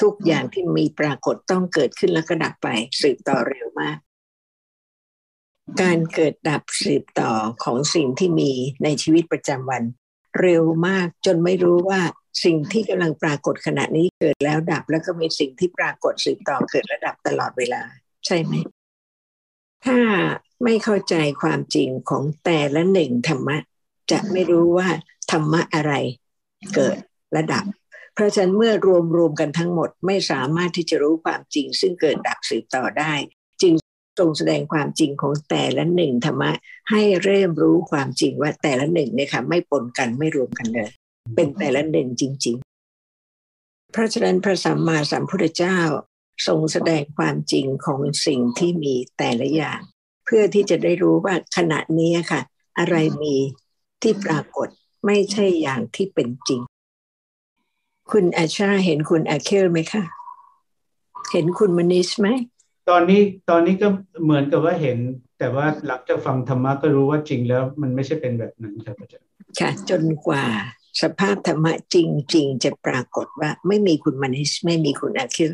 [0.01, 2.67] ทุกอย่างที่มีปรากฏต้องเกิดขึ้นแล้วก็ดับไป
[3.01, 3.97] สืบต่อเร็วมาก
[5.81, 7.31] การเกิดดับสืบต่อ
[7.63, 8.51] ของสิ่งที่มี
[8.83, 9.83] ในชีวิตประจำวัน
[10.41, 12.01] เร็วมากจนไม่รู้ว่า
[12.43, 17.81] สิ่งที่กำลังปรากฏขณะนี้เกิดแล้วดับ แล้วก็มีสิ่งที่ปรากฏสืบต่อเกิดและดับตลอดเวลา
[18.25, 18.53] ใช่ไหม
[19.85, 19.99] ถ้า
[20.63, 23.57] ไม่เข้าใจความจริงของแต่ละหนึ่งธรรมะ
[24.11, 24.89] จะไม่รู้ว่า
[25.31, 25.93] ธรรมะอะไร
[26.75, 26.97] เกิด
[27.31, 27.88] และดับเพ
[28.19, 33.13] ราะฉะนั้นเมื่อรวมรวมกันทั้งหมดไม่สามารถที่จะรู้ความจริง ซึ่งเกิดดับสืบต่อได้
[33.61, 33.73] จึง
[34.19, 36.51] ทรงแสดงความจริงของแต่ละหนึ่งธรรมะ
[36.91, 40.89] ให้เริ่มรู้ความจริงว่าแต่ละหนึ่งเนี่ยค่ะไม่ปนกันไม่รวมกันเลย
[41.35, 45.79] เป็นแต่ละหนึ่งจริง ๆ เพราะฉะนั้นพระสัมมาสัมพุทธเจ้า
[46.47, 49.79] ทรงแสดงความจริงของสิ่งที่มีแต่ละอย่าง
[50.25, 52.41] เพื่อที่จะได้รู้ว่าขณะนี้ค่ะ
[52.79, 53.35] อะไรมี
[54.01, 54.67] ที่ปรากฏ
[55.05, 56.61] ไม่ใช่อย่างที่เป็นจริง
[58.11, 60.03] คุณอาชาเห็นคุณอาเคลไหมคะ
[61.31, 62.27] เห็นคุณมนิชไหม
[62.89, 63.87] ตอนนี้ตอนนี้ก็
[64.23, 64.97] เหมือนกับว่าเห็น
[65.39, 69.27] แต่ว่าหลังจากฟังธรรมะก็รู้ว่าจริงแล้วมันไม่ใช่เป็นแบบนั้นครับอาจารย์
[69.59, 70.45] ค่ะ จนกว่า
[71.01, 71.97] สภาพธรรมะจ
[72.35, 75.53] ริง ๆ จะปรากฏว่าไม่มีคุณมนิชไม่มีคุณอาคิล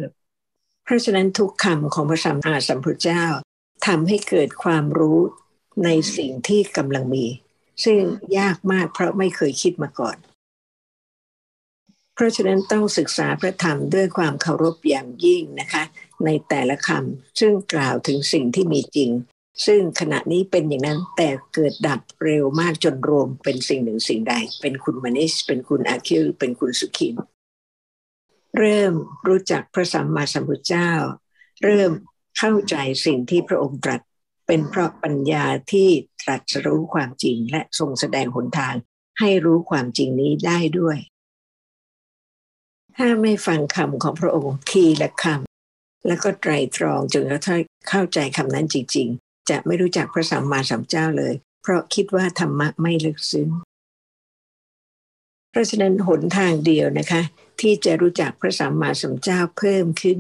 [0.83, 3.23] เพราะฉะนั้นทุกคำของพระสัมมาสัมพุทธเจ้า
[3.87, 5.19] ทำให้เกิดความรู้
[5.85, 7.25] ในสิ่งที่กำลังมี
[7.83, 7.99] ซึ่ง
[8.39, 10.17] ยากมากเพราะไม่เคยคิดมาก่อน
[12.15, 15.83] เพราะฉะนั้นต้องศึกษาพระธรรมด้วยความเคารพอย่างยิ่งนะคะ
[16.25, 19.11] ในแต่ละคำซึ่งกล่าวถึงสิ่งที่มีจริง
[19.65, 27.15] ซึ่งขณะนี้เป็นอย่างนั้นแต่เกิดดับเร็วมากจนรวมเป็นสิ่งหนึ่งสิ่งใด เป็นคุณมานิชเป็นคุณอาคิลเป็นคุณสุขิน
[28.57, 28.93] เริ่ม
[29.27, 30.91] รู้จักพระสัมมาสัมพุทธเจ้า
[31.63, 31.91] เริ่ม
[32.37, 32.75] เข้าใจ
[33.05, 34.01] สิ่งที่พระองค์ตรัส
[34.47, 35.89] เป็นเพราะปัญญาที่
[36.21, 38.75] ตรัสรู้ความจริงและทรงแสดงหนทาง
[39.19, 40.97] ให้รู้ความจริงนี้ได้ด้วย
[42.97, 53.49] ถ้าไม่ฟังคำของพระองค์ทีละคำแล้วก็ไตรตรองจนกระทั่งเข้าใจคำนั้นจริง ๆ จะไม่รู้จักพระสัมมาสัมพุทธเจ้าเลย เพราะคิดว่าธรรมะไม่ลึกซึ้ง
[55.51, 57.21] เพราะฉะนั้นหนทางเดียวนะคะ
[57.61, 60.19] ที่จะรู้จักพระสัมมาสัมพุทธเจ้าเพิ่มขึ้น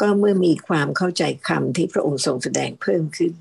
[0.00, 3.32] ก็เมื่อมีความเข้าใจคำที่พระองค์ทรงแสดงเพิ่มขึ้น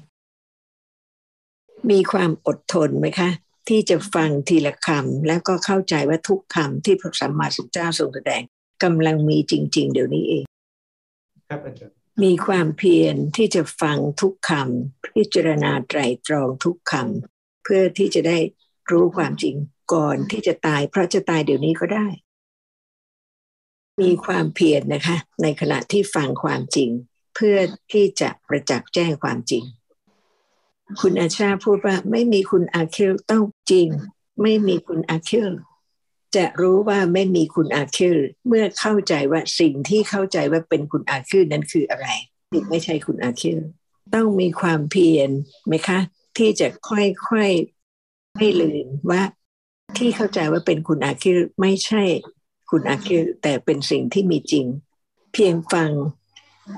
[1.92, 3.30] มีความอดทนไหมคะ
[3.70, 8.42] ที่จะฟังทีละคำแล้วก็เข้าใจว่าทุกคำที่พระสัมมาสัมพุทธเจ้าทรงแสดง
[8.84, 10.46] กำลังมีจริง ๆ เดี๋ยวนี้เอง
[11.50, 18.38] ครับอาจารย์มีความเพียรที่จะฟังทุกคำพิจารณาไตรตรองทุกคำเพื่อที่จะได้
[18.92, 19.56] รู้ความจริง
[19.94, 22.08] ก่อนที่จะตาย เพราะจะตายเดี๋ยวนี้ก็ได้
[24.02, 26.90] มีความเพียรนะคะ ในขณะที่ฟังความจริง
[27.36, 27.58] เพื่อ
[27.92, 29.64] ที่จะประจักษ์แจ้งความจริง
[31.02, 33.88] คุณอาชาพูดว่าไม่มีคุณอาคิลต้องจริง
[34.42, 35.52] ไม่มีคุณอาคิล
[36.36, 42.08] จะรู้ว่าไม่มีคุณอาคิลเมื่อเข้าใจว่าสิ่งที่เข้าใจว่าเป็นคุณอาคิลนั้นคืออะไร
[42.54, 43.60] นี่ไม่ใช่คุณอาคิล
[44.16, 45.30] ต้องมีความเพียร
[45.68, 46.00] ไหมคะ
[46.38, 49.22] ที่จะค่อยๆไม่ลืมว่า
[49.98, 52.04] ที่เข้าใจว่าเป็นคุณอาคิลไม่ใช่
[52.70, 54.66] คุณอาคิลแต่เป็นสิ่งที่มีจริง
[55.34, 55.92] เพียงฟัง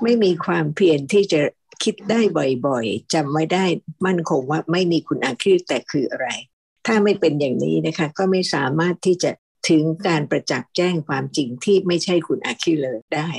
[0.03, 1.41] ไม่มีความเพียรที่จะ
[1.83, 2.21] คิดได้
[2.67, 3.65] บ่อยๆจำไม่ได้
[4.05, 6.27] มั่นคงว่าไม่มีคุณอาคิแต่คืออะไร
[6.85, 9.31] ถ้าไม่เป็นอย่างนี้นะคะก็ไม่สามารถที่จะ
[9.69, 13.29] ถึงการประจักษ์แจ้งความจริงที่ไม่ใช่คุณอาคิเลยได้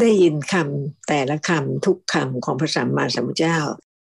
[0.00, 3.58] ได้ยินคำแต่ละคำทุกคำของพระสัมมาสัมพุทธเจ้า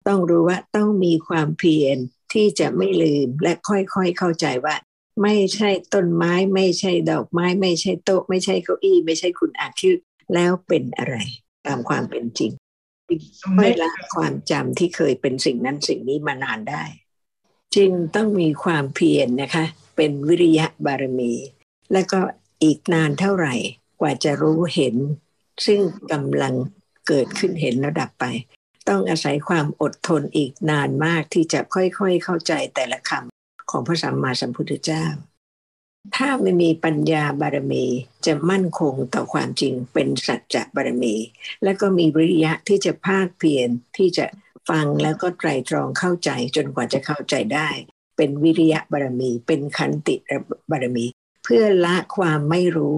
[0.08, 1.98] ต้องรู้ว่าต้องมีความเพียร
[2.34, 4.76] ที่จะไม่ลืมและค่อยๆเข้าใจว่า
[5.22, 9.92] ไม่ใช่ต้นไม้ ไม่ใช่ดอกไม้ ไม่ใช่โต๊ะ ไม่ใช่เก้าอี้ ไม่ใช่คุณอาคิ
[10.34, 11.16] แล้วเป็นอะไร
[11.66, 12.52] ตามความเป็นจริง
[13.56, 16.84] ไม่ละความจำที่เคยเป็นสิ่งนั้นสิ่งนี้มานานได้
[17.76, 21.34] จึงต้องมีความเพียรนนะคะ เป็นวิริยะบารมี
[21.94, 22.20] และก็
[22.64, 23.56] อีกนานเท่าไหร่
[24.00, 24.96] กว่าจะรู้เห็น
[25.66, 25.80] ซึ่ง
[26.12, 26.54] กำลัง
[27.08, 28.26] เกิดขึ้นเห็นแล้วดับไป
[28.90, 35.06] ต้องอาศัยความอดทนอีกนานมากที่จะค่อยๆเข้าใจแต่ละคำของพระสัมมาสัมพุทธเจ้า
[36.16, 37.86] ถ้าไม่มีปัญญาบารมี
[38.26, 41.16] จะมั่นคงต่อความจริงเป็นสัจจะบารมี
[41.64, 44.26] และก็มีวิริยะที่จะภาคเพียรที่จะ
[44.70, 47.70] ฟังแล้วก็ไตรตรองเข้าใจจนกว่าจะเข้าใจได้
[48.18, 50.16] เป็นวิริยะบารมี เป็นขันติ
[50.72, 51.06] บารมี
[51.44, 52.98] เพื่อละความไม่รู้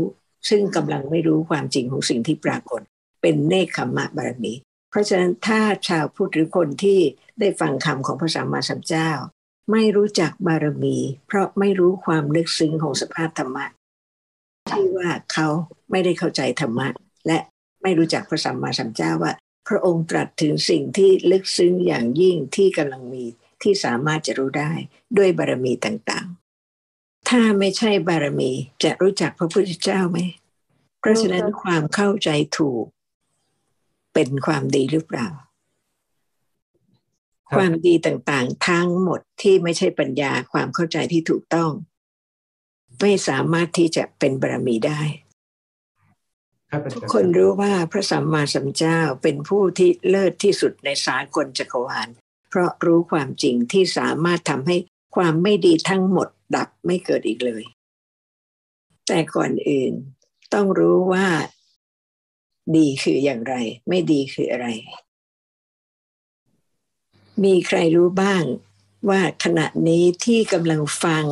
[0.50, 2.82] ซึ่งกำลังไม่รู้ความจริงของสิ่งที่ปรากฏ
[3.22, 4.54] เป็นเนคขมะบารมี
[4.90, 7.00] เพราะฉะนั้นถ้าชาวพุทธหรือคนที่
[7.40, 9.12] ได้ฟังคำของพระสัมมาสัมพุทธเจ้า
[9.72, 10.98] ไม่รู้จักบารมี
[11.28, 13.66] เพราะไม่รู้ความลึกซึ้งของสภาพธรรมะ
[14.70, 15.48] ที่ว่าเขา
[15.92, 16.88] ไม่ได้เข้าใจธรรมะ
[17.28, 17.38] และ
[17.84, 19.34] ไม่รู้จักพระสัมมาสัมพุทธเจ้าว่า
[19.68, 23.24] พระองค์ตรัสถึงสิ่งที่ลึกซึ้งอย่างยิ่งที่กำลังมี
[23.62, 24.72] ที่สามารถจะรู้ได้
[25.18, 28.52] ด้วยบารมีต่างๆ ถ้าไม่ใช่บารมี
[28.84, 30.20] จะรู้จักพระพุทธเจ้าไหม
[31.00, 32.86] เพราะฉะนั้นความเข้าใจถูก
[34.14, 35.28] เป็นความดีหรือเปล่า
[37.56, 41.72] ความดีต่างๆ ทั้งหมดที่ไม่ใช่ปัญญาความเข้าใจที่ถูกต้อง
[43.02, 45.02] ไม่สามารถที่จะเป็นบารมีได้
[46.96, 52.08] ทุกคนรู้ว่าพระสัมมาสัมพุทธเจ้าเป็นผู้ที่เลิศที่สุดในสากลจักรวาล
[52.50, 54.78] เพราะรู้ความจริงที่สามารถทำให้
[55.16, 57.64] ความไม่ดีทั้งหมดดับไม่เกิดอีกเลย
[59.08, 59.94] แต่ก่อนอื่น
[60.54, 61.28] ต้องรู้ว่า
[62.76, 63.56] ดีคืออย่างไร
[63.90, 64.68] ไม่ดีคืออะไร
[67.44, 68.44] มีใครรู้บ้าง
[69.10, 71.26] ว่าขณะนี้ที่กำลังฟัง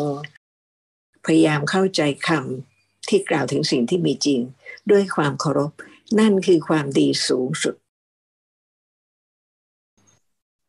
[1.26, 4.40] พยายามเข้าใจคำที่กล่าวถึงสิ่งที่มีจริง
[4.92, 5.72] ด้วยความเคารพ
[6.20, 7.76] นั่นคือความดีสูงสุด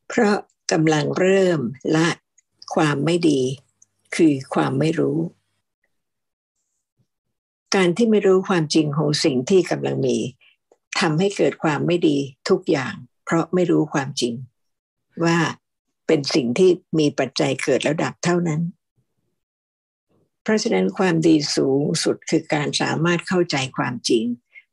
[0.08, 0.36] เพราะ
[0.72, 1.60] กำลังเริ่ม
[1.96, 2.08] ละ
[2.74, 3.40] ความไม่ดี
[4.16, 5.18] คือความไม่รู้
[7.74, 10.16] การที่ไม่รู้ความจริงของสิ่งที่กำลังมี
[11.00, 12.16] ทำให้เกิดความไม่ดี
[12.48, 12.94] ทุกอย่าง
[13.24, 14.34] เพราะไม่รู้ความจริง
[15.24, 15.38] ว่า
[16.06, 18.60] เป็นสิ่งที่มีปัจจัยเกิดแล้วดับเท่านั้น
[20.42, 24.24] เพราะฉะนั้นความดีสูงสุดคือการสามารถเข้าใจความจริง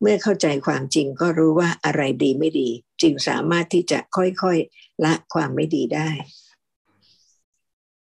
[0.02, 2.70] เมื่อเข้าใจความจริงก็รู้ว่าอะไรดีไม่ดี
[3.02, 6.10] จึงสามารถที่จะค่อยๆละความไม่ดีได้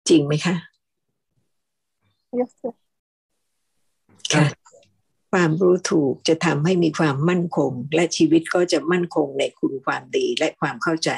[0.08, 0.56] จริงไหมคะ
[2.38, 2.52] yes
[4.34, 4.46] ค่ะ
[5.32, 11.10] ความรู้ถูกจะทำให้มีความมั่นคง และชีวิตก็จะมั่นคงในคุณความดีและความเข้าใจ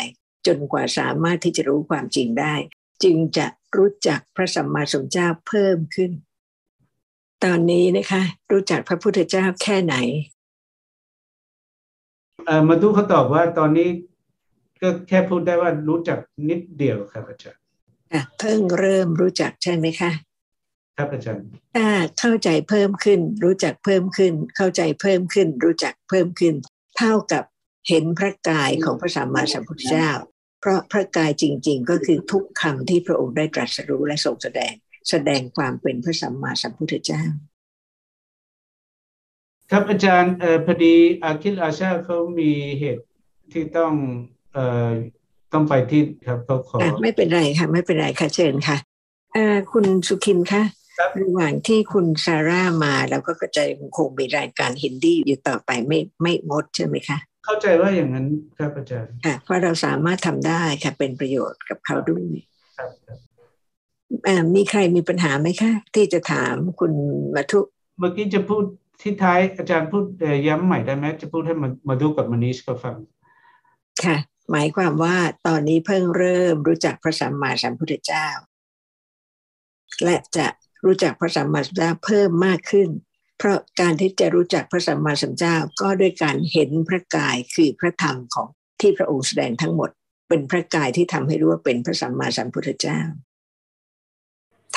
[0.46, 2.54] จนกว่าสามารถที่จะรู้ความจริงได้
[3.04, 6.12] จึงจะรู้จักพระสัมมาสัมพุทธเจ้าเพิ่มขึ้น
[7.44, 8.22] ตอนนี้นะคะ
[8.52, 9.94] รู้จักพระพุทธเจ้าแค่ไหน
[12.46, 13.88] เอ่อมาดูเขาตอบว่าตอนนี้
[14.82, 16.18] ก็แค่พูดได้ว่ารู้จัก
[16.48, 17.60] นิดเดียวครับอาจารย์
[18.12, 20.10] ค่ะเพิ่งเริ่มรู้จักใช่ไหมคะ
[20.96, 21.46] ครับอาจารย์
[21.76, 21.88] ถ้า
[22.20, 26.54] เข้าใจเพิ่มขึ้น รู้จักเพิ่มขึ้น เข้าใจเพิ่มขึ้น รู้จักเพิ่มขึ้น
[26.98, 27.44] เท่ากับ
[27.88, 30.10] เห็นพระกายของพระสัมมาสัมพุทธเจ้า
[30.60, 34.74] เพราะพระกายจริง ๆ ก็คือทุกคำที่พระองค์ได้ตรัสรู้และทรงแสดง
[35.10, 37.22] แสดงความเป็นพระสัมมาสัมพุทธเจ้า
[39.70, 43.04] ครับอาจารย์เอ่อพอดีอาคิลอาชาเขามีเหตุ
[43.52, 43.92] ที่ต้อง
[44.52, 44.90] เอ่อ
[45.52, 48.76] ต้องไปที่ครับเขาขออะไม่เป็นไรค่ะ ไม่เป็นไรค่ะเชิญค่ะ
[49.36, 50.62] อ่าคุณสุขินคะ
[50.98, 58.26] ครับระหว่างที่คุณซาร่ามาเราก็กระจายคงมีรายการฮินดี้อยู่ต่อไปไม่ไม่งดใช่ไหมคะเข้าใจว่าอย่างนั้น
[58.58, 62.22] ครับอาจารย์ค่ะเพราะเราสามารถทำได้ค่ะเป็นประโยชน์กับเขาด้วย
[62.76, 63.25] ครับครับอ่า
[64.54, 66.92] มีใครมีปัญหาไหมคะ ที่จะถามคุณ
[67.34, 67.60] มาทุ
[67.98, 68.64] เมื่อกี้จะพูด
[69.00, 72.96] ที่ท้ายอาจารย์พูดเอ่อย้ำใหม่ได้ไหมจะพูดให้มามาดูกับมานิชเขาฟัง
[74.04, 74.16] ค่ะ
[74.50, 75.16] หมายความว่า
[75.46, 78.28] ตอนนี้เพิ่งเริ่มรู้จักพระสัมมาสัมพุทธเจ้า
[80.04, 80.46] และจะ
[80.84, 82.88] รู้จักพระสัมมาสัมพุทธเจ้าเพิ่มมากขึ้น
[83.38, 88.48] เพราะการที่จะรู้จักพระสัมมาสัมพุทธเจ้าก็ด้วยการเห็นพระกายคือพระธรรมของ
[88.80, 89.90] ที่พระองค์แสดงทั้งหมด
[90.28, 93.00] เป็นพระกายที่ทำให้รู้ว่าเป็นพระสัมมาสัมพุทธเจ้า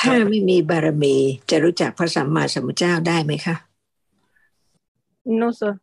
[0.00, 1.16] ถ้าไม่มีบารมี
[1.50, 3.56] จะรู้จักพระสัมมาสัมพุทธเจ้าได้ไหมคะ
[5.40, 5.74] No, sir.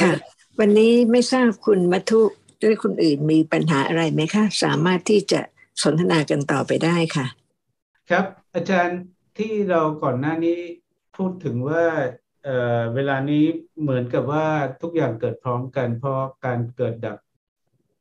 [0.00, 0.12] ค่ะ
[0.58, 2.20] วันนี้ไม่ทราบคุณมัทุ
[2.58, 5.40] หรือคุณอื่นมีปัญหาอะไรไหมคะ สามารถที่จะ
[5.82, 7.26] สนทนากันต่อไปได้ค่ะ
[8.10, 9.00] ครับ อาจารย์
[9.38, 10.60] ที่เราก่อนหน้านี้
[11.16, 11.84] พูดถึงว่า
[12.44, 13.44] เอ่อเวลานี้
[13.80, 14.46] เหมือนกับว่า
[14.82, 17.18] ทุกอย่างเกิดพร้อมกันเพราะการเกิดดับ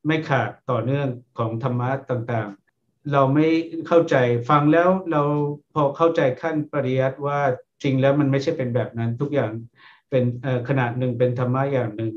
[0.06, 1.08] ไม่ขาดต่อเนื่อง
[1.38, 2.67] ของธรรมะต่างๆ
[3.14, 3.48] เราไม่
[3.88, 4.16] เข้าใจ
[4.50, 5.22] ฟังแล้วเรา
[5.74, 7.40] พอเข้าใจขั้นปริยัติว่า
[7.84, 9.52] จริงแล้วมันไม่ใช่เป็นแบบนั้นทุกอย่าง
[10.10, 10.24] เป็น
[10.70, 12.14] ขนาดหนึ่งเป็นธรรมะอย่างหนึ่ง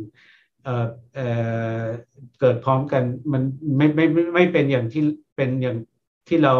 [0.64, 3.42] เเเกิดพร้อมกันมัน
[3.76, 5.02] ไม่ไม่ไม่ไม่เป็นอย่างที่
[5.36, 5.76] เป็นอย่าง
[6.28, 6.54] ที่เรา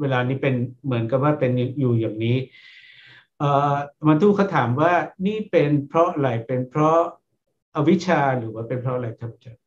[0.00, 2.36] เวลานี้เป็นเหมือนกับว่าเป็นอยู่อย่างนี้
[4.06, 4.92] มันทุกเขาถามว่า
[5.26, 6.98] นี่เป็นเพราะอะไรเป็นเพราะ
[7.74, 9.65] อวิชชาหรือว่าเป็นเพราะอะไรครับอาจารย์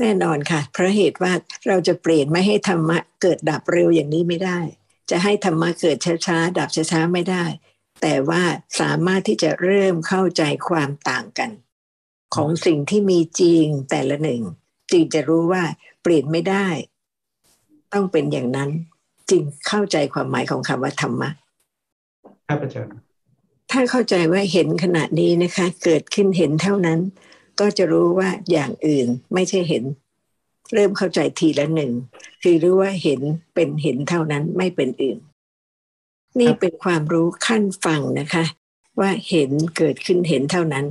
[0.00, 1.32] แน่นอนค่ะ เพราะเหตุว่า
[1.66, 4.58] เราจะเปลี่ยนไม่ให้ธรรมะเกิดดับเร็วอย่างนี้ไม่ได้
[5.10, 7.44] จะให้ธรรมะเกิดช้าๆ ดับช้าๆ ไม่ได้
[8.02, 8.42] แต่ว่า
[8.80, 11.50] สามารถที่จะเริ่มเข้าใจความต่างกัน
[12.34, 14.42] ของสิ่งที่มีจริงแต่ละหนึ่ง
[14.92, 15.62] จึงจะรู้ว่า
[16.02, 16.66] เปลี่ยนไม่ได้
[17.92, 18.70] ต้องเป็นอย่างนั้น
[19.30, 21.30] จึงเข้าใจความหมายของคำว่าธรรมะ
[22.48, 22.96] ครับอาจารย์
[23.70, 27.00] ถ้าเข้าใจว่าเห็นขณะนี้นะคะ เกิดขึ้นเห็นเท่านั้น
[27.60, 29.84] ก็จะรู้ว่าอย่างอื่นไม่ใช่เห็น
[30.74, 31.92] เริ่มเข้าใจทีละหนึ่ง
[32.42, 33.20] คือรู้ว่าเห็น
[33.54, 35.18] เป็นเห็นเท่านั้นไม่เป็นอื่น
[36.40, 38.44] นี่เป็นความรู้ขั้นฟังนะคะ
[39.00, 40.86] ว่าเห็นเกิดขึ้นเห็นเท่านั้น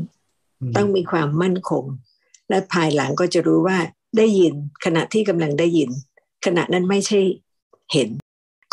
[0.75, 1.83] ต้องมีความมั่นคง
[2.49, 3.77] และภายหลังก็จะรู้ว่า
[4.17, 4.53] ได้ยิน
[4.85, 5.89] ขณะที่กำลังได้ยิน
[6.45, 7.19] ขณะนั้นไม่ใช่
[7.93, 8.09] เห็น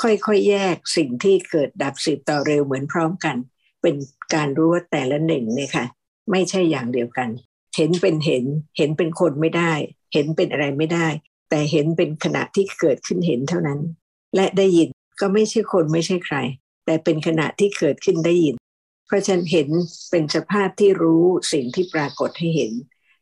[0.02, 3.36] ค่อยๆแยกสิ่งที่เกิดดับสืบต่อเร็วเหมือนพร้อมกัน
[3.82, 3.94] เป็น
[4.34, 5.84] การรู้ว่าแต่ละหนึ่งเนี่ยค่ะ
[6.30, 7.28] ไม่ใช่อย่างเดียวกัน
[7.76, 8.44] เห็นเป็นเห็น
[8.76, 9.72] เห็นเป็นคนไม่ได้
[10.12, 11.06] เห็นเป็นอะไรไม่ได้
[11.50, 13.80] แต่เห็นเป็นขณะที่เกิดขึ้นเห็นเท่านั้น
[14.36, 14.88] และได้ยิน
[15.20, 16.36] ก็ไม่ใช่คนไม่ใช่ใคร
[16.84, 18.56] แต่เป็นขณะที่เกิดขึ้นได้ยิน
[19.06, 19.68] เพราะฉันเห็น
[20.10, 22.72] เป็นสภาพที่รู้สิ่งที่ปรากฏให้เห็น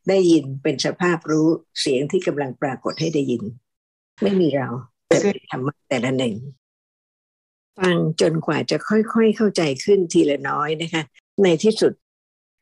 [0.09, 1.47] ได้ยินเป็นสภาพรู้
[1.79, 3.43] เสียงที่กำลังปรากฏให้ได้ยิน
[4.21, 4.67] ไม่มีเรา
[5.07, 6.35] แต่เป็นธรรมะแต่ละหนึ่ง
[7.79, 11.03] ฟังจนกว่าจะค่อยๆเข้าใจขึ้นทีละน้อยนะคะ
[11.43, 11.93] ในที่สุด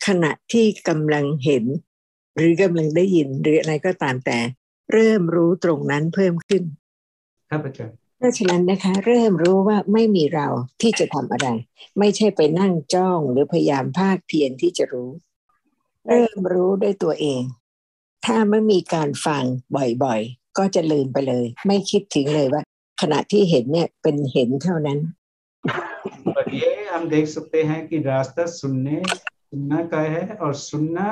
[0.07, 1.65] ขณะที่กำลังเห็น
[2.37, 4.39] หรือกำลังได้ยินหรืออะไรก็ตามแต่
[4.93, 6.63] เริ่มรู้ตรงนั้นเพิ่มขึ้น
[7.51, 10.49] ครับอาจารย์ เพราะฉะนั้นนะคะ เริ่มรู้ว่าไม่มีเรา
[10.83, 11.49] ที่จะทำอะไร
[11.99, 15.11] ไม่ใช่ไปนั่งจ้องหรือพยายามภาคเพียรที่จะรู้
[16.07, 17.43] เริ่มรู้ด้วยตัวเอง
[18.27, 19.45] ถ้าไม่มีการฟัง
[20.05, 22.63] บ่อยๆ ก็จะลืมไปเลย ไม่คิดถึงเลยว่า
[23.01, 25.01] ขณะที่เห็นเนี่ยเป็นเห็นเท่านั้น
[26.37, 28.97] पर ये हम देख सकते हैं कि रास्ता सुनने
[29.51, 31.07] सुनना का है और सुनना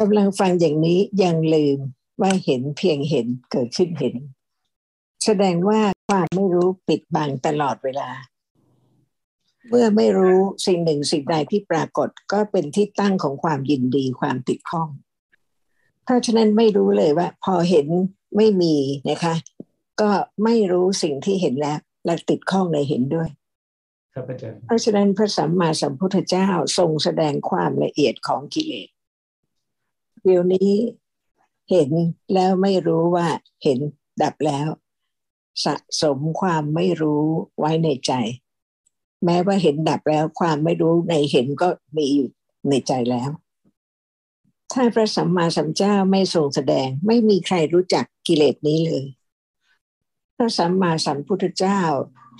[0.00, 1.78] กำลังฟังอย่างนี้ยังลืม
[2.20, 4.14] ว่าเห็นเพียงเห็นเกิดขึ้นเห็น
[5.24, 8.10] แสดงว่าความไม่รู้ปิดบังตลอดเวลา
[9.68, 14.88] เมื่อไม่รู้สิ่งหนึ่งสิ่งใดที่ปรากฏก็เป็นที่ตั้งของความยินดีความติดข้อง
[16.04, 17.86] เพราะฉะนั้นไม่รู้เลยว่า พอเห็น
[18.36, 18.76] ไม่มี
[19.10, 19.34] นะคะ
[20.00, 20.10] ก็
[20.44, 23.28] ไม่รู้สิ่งที่เห็นแล้ว และติดข้องในเห็นด้วย
[24.17, 26.47] ครับอาจารย์เพราะฉะนั้นพระสัมมาสัมพุทธเจ้า
[26.77, 28.89] ทรงแสดงความละเอียดของกิเลส
[30.23, 30.71] เดี๋ยวนี้
[31.71, 31.89] เห็น
[32.33, 33.27] แล้วไม่รู้ว่า
[33.63, 33.79] เห็น
[34.23, 34.67] ดับแล้ว
[35.65, 37.23] สะสมความไม่รู้
[37.59, 38.11] ไว้ในใจ
[39.25, 42.29] แม้ว่าเห็นดับแล้วความไม่รู้ในเห็นก็มีอยู่
[42.69, 43.29] ในใจแล้ว
[44.73, 49.05] ถ้าพระสัมมาสัมพุทธเจ้าไม่ทรงแสดงไม่มีใครรู้จักกิเลสนี้เลย
[50.37, 51.81] พระสัมมาสัมพุทธเจ้า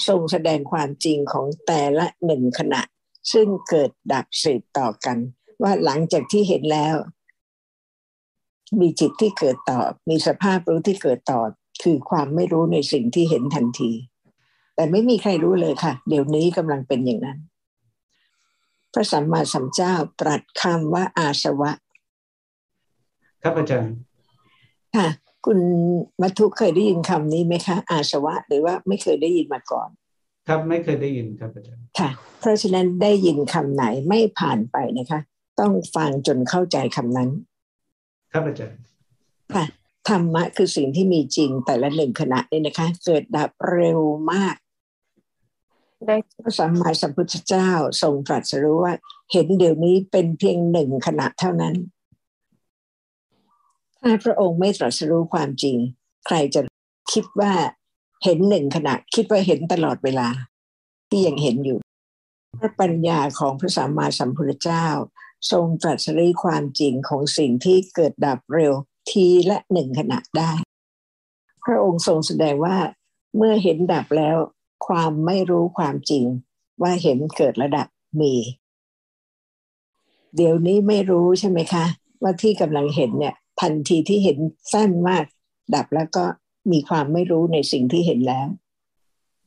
[0.08, 2.82] ทรงแสดงความจริงของแต่ละหนึ่งขณะ
[3.34, 5.18] ซึ่งเกิดดับสืบต่อกัน
[5.62, 6.96] ว่าหลังจากที่เห็นแล้ว
[8.80, 9.80] มีจิตที่เกิดต่อ
[10.10, 11.40] มีสภาพรู้ที่เกิดต่อ
[11.84, 13.92] คือความไม่รู้ในสิ่งที่เห็นทันที
[14.76, 17.40] แต่ไม่มีใครรู้เลยค่ะ เดี๋ยวนี้กำลังเป็นอย่างนั้น
[18.94, 21.72] พระสัมมาสัมพุทธเจ้าตรัสคำว่าอาสวะ
[23.44, 23.96] ครับอาจารย์
[24.96, 25.08] ค่ะ
[25.46, 25.60] คุณ
[26.22, 29.90] มัทุเคยได้ยินคำนี้ไหมคะ อาสวะหรือว่าไม่เคยได้ยินมาก่อน
[30.48, 35.20] ครับไม่เคยได้ยินครับอาจารย์ค่ะ เพราะฉะนั้นได้ยินคำไหนไม่ผ่านไปนะคะ
[35.60, 37.30] ต้องฟังจนเข้าใจคำนั้น
[38.32, 38.80] ครับอาจารย์
[39.54, 39.66] ค่ะ
[40.10, 44.00] ธรรมะคือสิ่งที่มีจริงแต่ละหนึ่งขณะนี่นะคะ เกิดดับเร็ว
[44.32, 44.56] มาก
[46.08, 47.70] ได้พระสัมมาสัมพุทธเจ้า
[48.02, 48.94] ทรงตรัสรู้ว่า
[49.32, 51.76] เห็นเดี๋ยวนี้เป็นเพียงหนึ่งขณะเท่านั้น
[54.08, 55.76] ถ้าพระองค์ไม่ตรัสรู้ความจริง
[56.26, 56.62] ใครจะ
[57.14, 57.54] คิดว่า
[58.24, 60.28] เห็นหนึ่งขณะ คิดว่าเห็นตลอดเวลา
[61.10, 61.80] ที่ยังเห็นอยู่
[62.60, 64.88] พระปัญญาของพระสัมมาสัมพุทธเจ้า
[65.52, 68.74] ทรงตรัสรู้ความจริงของสิ่งที่เกิดดับเร็ว
[69.10, 70.52] ทีละหนึ่งขณะได้
[71.66, 72.78] พระองค์ทรงแสดงว่า
[73.38, 74.38] เมื่อเห็นดับแล้ว
[74.88, 76.24] ความไม่รู้ความจริง
[76.82, 77.88] ว่าเห็นเกิดระดับ
[78.22, 78.34] มี
[80.36, 81.86] เดี๋ยวนี้ไม่รู้ใช่ไหมคะ
[82.22, 84.38] ว่าที่กำลังเห็นเนี่ย ทันทีที่เห็น
[84.74, 85.26] สั้นมาก
[85.76, 86.26] ดับแล้วก็
[86.72, 88.48] มีความไม่รู้ในสิ่งที่เห็นแล้ว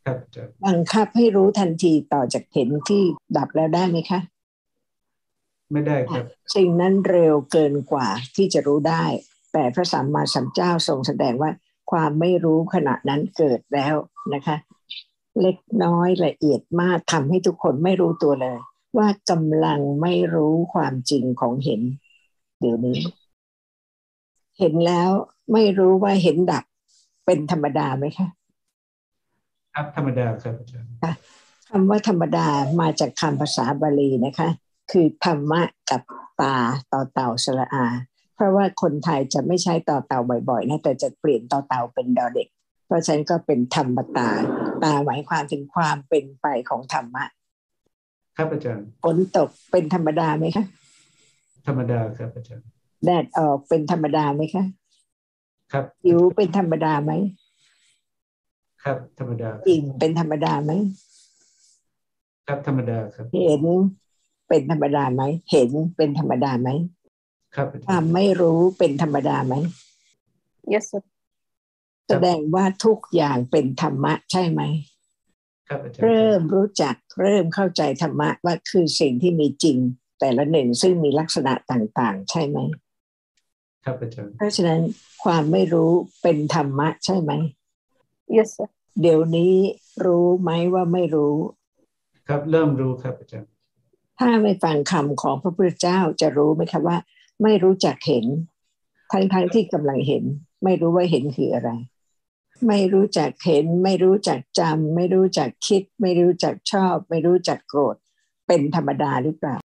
[0.05, 3.03] ครับอาจารย์บังคับให้รู้ทันทีต่อจากเห็นที่
[3.37, 4.21] ดับแล้วได้ไหมคะ
[5.73, 6.25] ไม่ได้ครับ
[6.57, 9.05] สิ่งนั้นเร็วเกินกว่าที่จะรู้ได้
[9.53, 11.51] แต่พระสัมมาสัมพุทธเจ้าทรงแสดงว่า
[11.91, 13.95] ความไม่รู้ขณะนั้นเกิดแล้ว
[14.35, 14.57] นะคะ
[15.41, 18.59] เล็กน้อยละเอียดมากทำให้ทุกคนไม่รู้ตัวเลย
[18.97, 21.81] ว่ากำลังไม่รู้ความจริงของเห็น
[22.61, 22.99] เดี๋ยวนี้
[24.59, 25.11] เห็นแล้ว
[25.53, 26.65] ไม่รู้ว่าเห็นดับ
[27.27, 28.29] เป็นธรรมดาไหมคะ
[29.75, 30.91] ครับธรรมดาครับอาจารย์
[31.71, 32.47] คำว่าธรรมดา
[32.81, 34.49] มาจากคำภาษาบาลีนะคะ
[34.91, 36.03] คือธรรมะกับ
[36.41, 36.57] ตา
[36.93, 37.87] ต่อเต่าสระอา
[38.35, 42.49] เพราะว่าคนไทยจะไม่ใช้ต่อเต่าบ่อยๆนะแต่จะเปลี่ยนต่อเต่าเป็นดอเด็ก
[42.87, 44.29] เพราะฉะนั้นก็เป็นธรรมตา
[44.83, 47.25] ตาหมายความถึงความเป็นไปของธรรมะ
[48.37, 50.65] ครับอาจารย์ฝนตกเป็นธรรมดาไหมคะ
[51.67, 52.67] ธรรมดาครับอาจารย์
[53.05, 54.65] แดดออกเป็นธรรมดาไหมคะ
[55.73, 57.13] ครับหิวเป็นธรรมดาไหม
[58.85, 60.73] ครับ ธรรมดาอิ่มเป็นธรรมดาไหม
[62.47, 63.63] ครับธรรมดาครับ เห็น
[64.49, 66.69] เป็นธรรมดาไหมเห็นเป็นธรรมดาไหม
[67.55, 69.55] ครับอาคจาวามรย์ไม่รู้เป็นธรรมดาไหม
[70.73, 71.03] yes sir
[72.09, 74.63] แสดงว่าทุกอย่างเป็นธรรมะใช่ไหม
[75.69, 79.79] ครับอาจารย์เริ่มรู้จักเริ่มเข้าใจธรรมะว่าคือสิ่งที่มีจริง
[80.21, 82.59] แต่ละหนึ่งซึ่งมีลักษณะต่างๆ ใช่ไหม
[83.89, 84.81] ครับอาจารย์เพราะฉะนั้น
[85.25, 85.91] ความไม่รู้
[86.23, 87.33] เป็นธรรมะใช่ไหม
[88.37, 88.69] yes sir
[89.03, 89.55] เดี๋ยวนี้
[90.05, 91.35] รู้ไหมว่าไม่รู้
[92.29, 93.51] ครับเริ่มรู้ครับอาจารย์
[94.19, 96.97] ถ้าไม่ฟังคำของพระพุทธเจ้าจะรู้ไหมคะว่า
[97.43, 98.25] ไม่รู้จักเห็น
[99.13, 100.25] ทั้งๆที่กำลังเห็น
[100.65, 101.71] ไม่รู้ว่าเห็นคืออะไร
[102.69, 107.97] ไม่รู้จักเห็น ไม่รู้จักจำไม่รู้จักคิด ไม่รู้จักชอบ ไม่รู้จักโกรธ
[108.47, 109.57] เป็นธรรมดาหรือเปล่า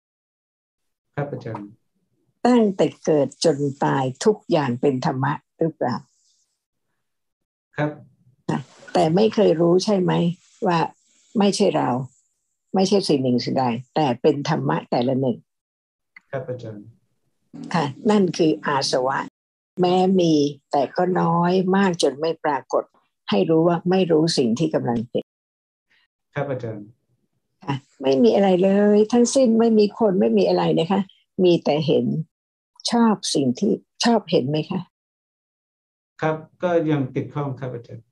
[1.15, 1.69] ครับอาจารย์
[2.45, 5.95] ตั้งแต่เกิดจนตายทุกอย่างเป็นธรรมะหรือเปล่า
[7.77, 7.91] ครับ
[8.93, 10.11] แต่ไม่เคยรู้ใช่ไหม
[10.67, 10.79] ว่า
[11.39, 11.89] ไม่ใช่เรา
[12.75, 15.37] ไม่ใช่สิ่งหนึ่งสิ่งใดแต่เป็นธรรมะแต่ละหนึ่ง
[16.31, 16.85] ครับอาจารย์
[17.73, 19.19] ค่ะ นั่นคืออาสวะ
[19.81, 20.33] แม้มี
[20.71, 22.83] แต่ก็น้อยมากจนไม่ปรากฏ
[23.29, 25.23] ให้รู้ว่าไม่รู้สิ่งที่กำลังเป็น
[26.33, 26.87] ครับอาจารย์
[27.65, 31.01] ค่ะไม่มีอะไรเลย ทั้งสิ้นไม่มีคนไม่มีอะไรนะคะ
[31.43, 32.05] มีแต่เห็น
[32.91, 33.71] ชอบสิ่งที่
[34.03, 34.81] ชอบเห็นไหมคะ
[36.21, 38.05] ครับก็ยังติดข้องครับอาจารย์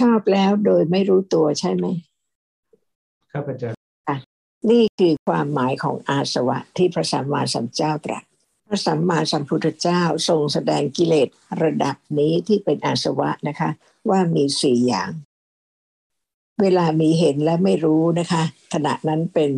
[0.00, 1.86] ชอบแล้วโดยไม่รู้ตัวใช่ไหม
[3.32, 3.76] ครับอาจารย์
[4.70, 8.24] นี่คือความหมายของอาสวะที่พระสัมมาสัมพุทธเจ้าตรัส
[8.66, 11.28] พระสัมมาสัมพุทธเจ้าทรงแสดงกิเลส
[11.62, 13.70] ระดับนี้ที่เป็นอาสวะนะคะ
[14.10, 15.10] ว่ามีสี่อย่าง
[16.60, 19.50] เวลามีเห็นและไม่รู้นะคะ ขณะนั้นเป็น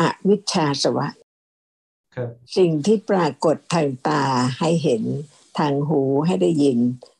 [0.00, 1.23] อวิชชาสวะครับ
[2.56, 4.22] สิ่งที่ปรากฏทางตา
[4.58, 5.02] ให้เห็น
[5.58, 6.78] ทางหูให้ได้ยิน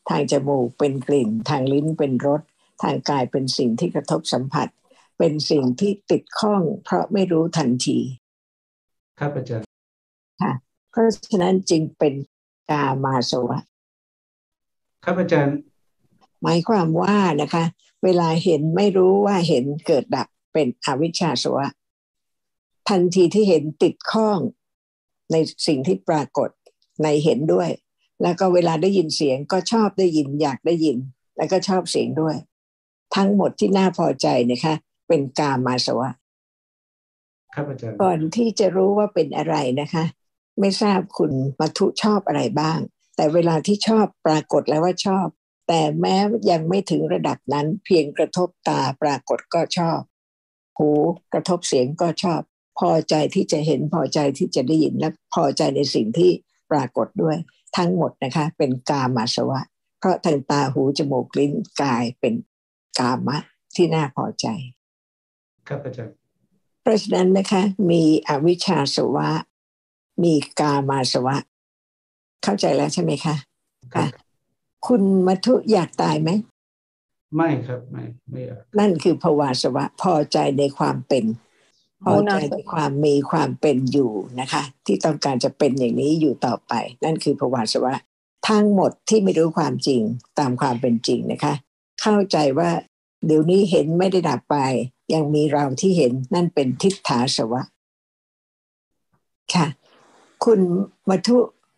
[0.09, 2.41] ทางจมูกเป็นกลิ่น ทางลิ้นเป็นรส
[2.81, 4.67] ทางกายเป็นสิ่งที่กระทบสัมผัส
[5.17, 7.97] เป็นสิ่งที่ติดข้อง เพราะไม่รู้ทันที
[9.19, 9.65] ครับอาจารย์
[10.91, 12.13] เพราะฉะนั้นจึงเป็น
[12.71, 13.59] กามาสวะ
[15.03, 15.57] ครับอาจารย์
[16.43, 17.63] หมายความว่านะคะ
[18.03, 21.67] เวลาเห็นไม่รู้ว่าเห็นเกิดดับเป็นอวิชชาสวะ
[22.89, 24.39] ทันทีที่เห็นติดข้อง
[25.31, 25.35] ใน
[25.67, 26.49] สิ่งที่ปรากฏ
[27.03, 27.69] ในเห็นด้วย
[28.21, 30.97] แล้วก็เวลาได้ยินเสียงก็ชอบได้ยินอยากได้ยิน
[31.37, 32.35] แล้วก็ชอบเสียงด้วย
[33.15, 34.73] ทั้งหมดที่น่าพอใจนะคะ
[35.07, 36.09] เป็นกามาสวะ
[37.53, 40.05] ครับอาจารย์ก่อนที่จะรู้ว่าเป็นอะไรนะคะ
[40.59, 42.79] ไม่ทราบคุณมัทุชอบอะไรบ้าง
[43.15, 45.27] แต่เวลาที่ชอบปรากฏแล้วว่าชอบ
[45.67, 46.15] แต่แม้
[46.51, 49.99] ยังไม่ถึงระดับนั้น เพียงกระทบตาปรากฏก็ชอบ
[50.77, 50.89] หู
[51.33, 52.41] กระทบเสียงก็ชอบ
[52.79, 56.31] พอใจที่จะเห็นพอใจที่จะได้ยินและพอใจในสิ่งที่
[56.71, 57.37] ปรากฏด้วย
[57.77, 59.61] ทั้งหมดนะคะเป็นกามาสวะ
[59.99, 62.33] เพราะทางตาหูจมูกลิ้นกายเป็น
[62.99, 63.37] กามะ
[63.75, 64.47] ที่น่าพอใจ
[65.67, 66.15] ครับอาจารย์
[66.81, 67.61] เพราะฉะนั้นนะคะ
[67.91, 69.29] มีอวิชชาสวะ
[70.23, 71.35] มีกามาสวะ
[72.43, 73.35] เข้าใจแล้วใช่ไหมคะ
[73.93, 74.09] ครับ
[74.87, 76.29] คุณมัทุอยากตายไหม
[77.35, 81.23] ไม่ครับไม่ไม่อยากนั่นคือภวาสวะ พอใจในความเป็น
[82.03, 86.73] พอใจในความมีความเป็นอยู่นะคะ ที่ต้องการจะเป็นอย่างนี้อยู่ต่อไป
[87.03, 87.93] นั่นคือภวาสวะ
[88.47, 90.01] ทั้งหมดที่ไม่รู้ความจริง
[90.39, 91.53] ตามความเป็นจริงนะคะ
[92.01, 92.69] เข้าใจว่า
[93.25, 94.57] เดี๋ยวนี้เห็นไม่ได้ดับไป
[95.13, 97.61] ยังมีเราที่เห็นนั่นเป็นทิฏฐาสวะ
[99.53, 99.67] ค่ะ
[100.43, 100.59] คุณ
[101.09, 101.37] มัทุ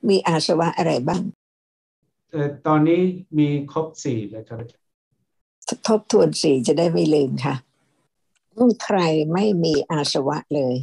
[0.09, 1.21] มีอาสวะอะไรบ้าง
[2.31, 3.01] เอ่อตอนนี้
[3.37, 4.81] มีครบสี่แล้วครับอาจาร
[5.79, 7.66] ย์ทบทวนสีจะได้ไม่ลืมค่ะอืม
[8.83, 8.99] ใคร
[9.33, 10.75] ไม่มีอาสวะเลย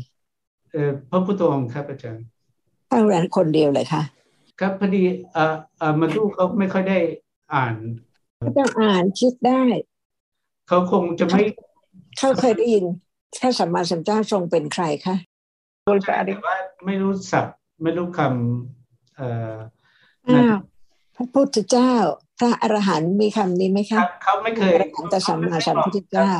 [0.73, 2.25] เอ่อพระพุทธองค์ครับอาจารย์
[2.89, 4.03] เท่านั้นคนเดียวเลยค่ะ
[4.61, 5.03] ครับพอดี
[5.33, 6.99] เอ่อเอ่อมาดูเขาไม่ค่อยได้
[7.55, 7.75] อ่าน
[8.39, 9.63] ไม่ต้องอ่านคิดได้
[10.69, 11.43] เขาคงจะไม่
[12.19, 12.85] เขาเคยได้ยิน
[13.41, 15.17] พระสัมมาสัมพุทธเจ้าทรงเป็นใครคะ
[15.85, 16.57] เข้าใจแต่ว่า
[16.87, 19.55] ไม่รู้ศัพท์ไม่รู้คำเอ่อ
[20.29, 20.57] อ้าว
[21.15, 21.93] พระพุทธเจ้า
[22.39, 26.31] พระอรหันต์มีคำนี้ไหมครัคะบเขาไม่เคยอรหันตสัมมาสัมพุทธเจ้า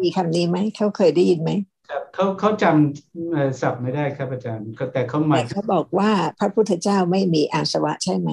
[0.00, 1.50] มีคำนี้ไหมเขาเคยได้ยินไหม
[1.88, 8.28] ครับเขาเขาจำเอ่อศัพท์ไม่ได้ครับอาจารย์ก็แต่เขาหมาแต่ยเขาบอกว่าพระพุทธเจ้าไม่มีอาสวะใช่ไหม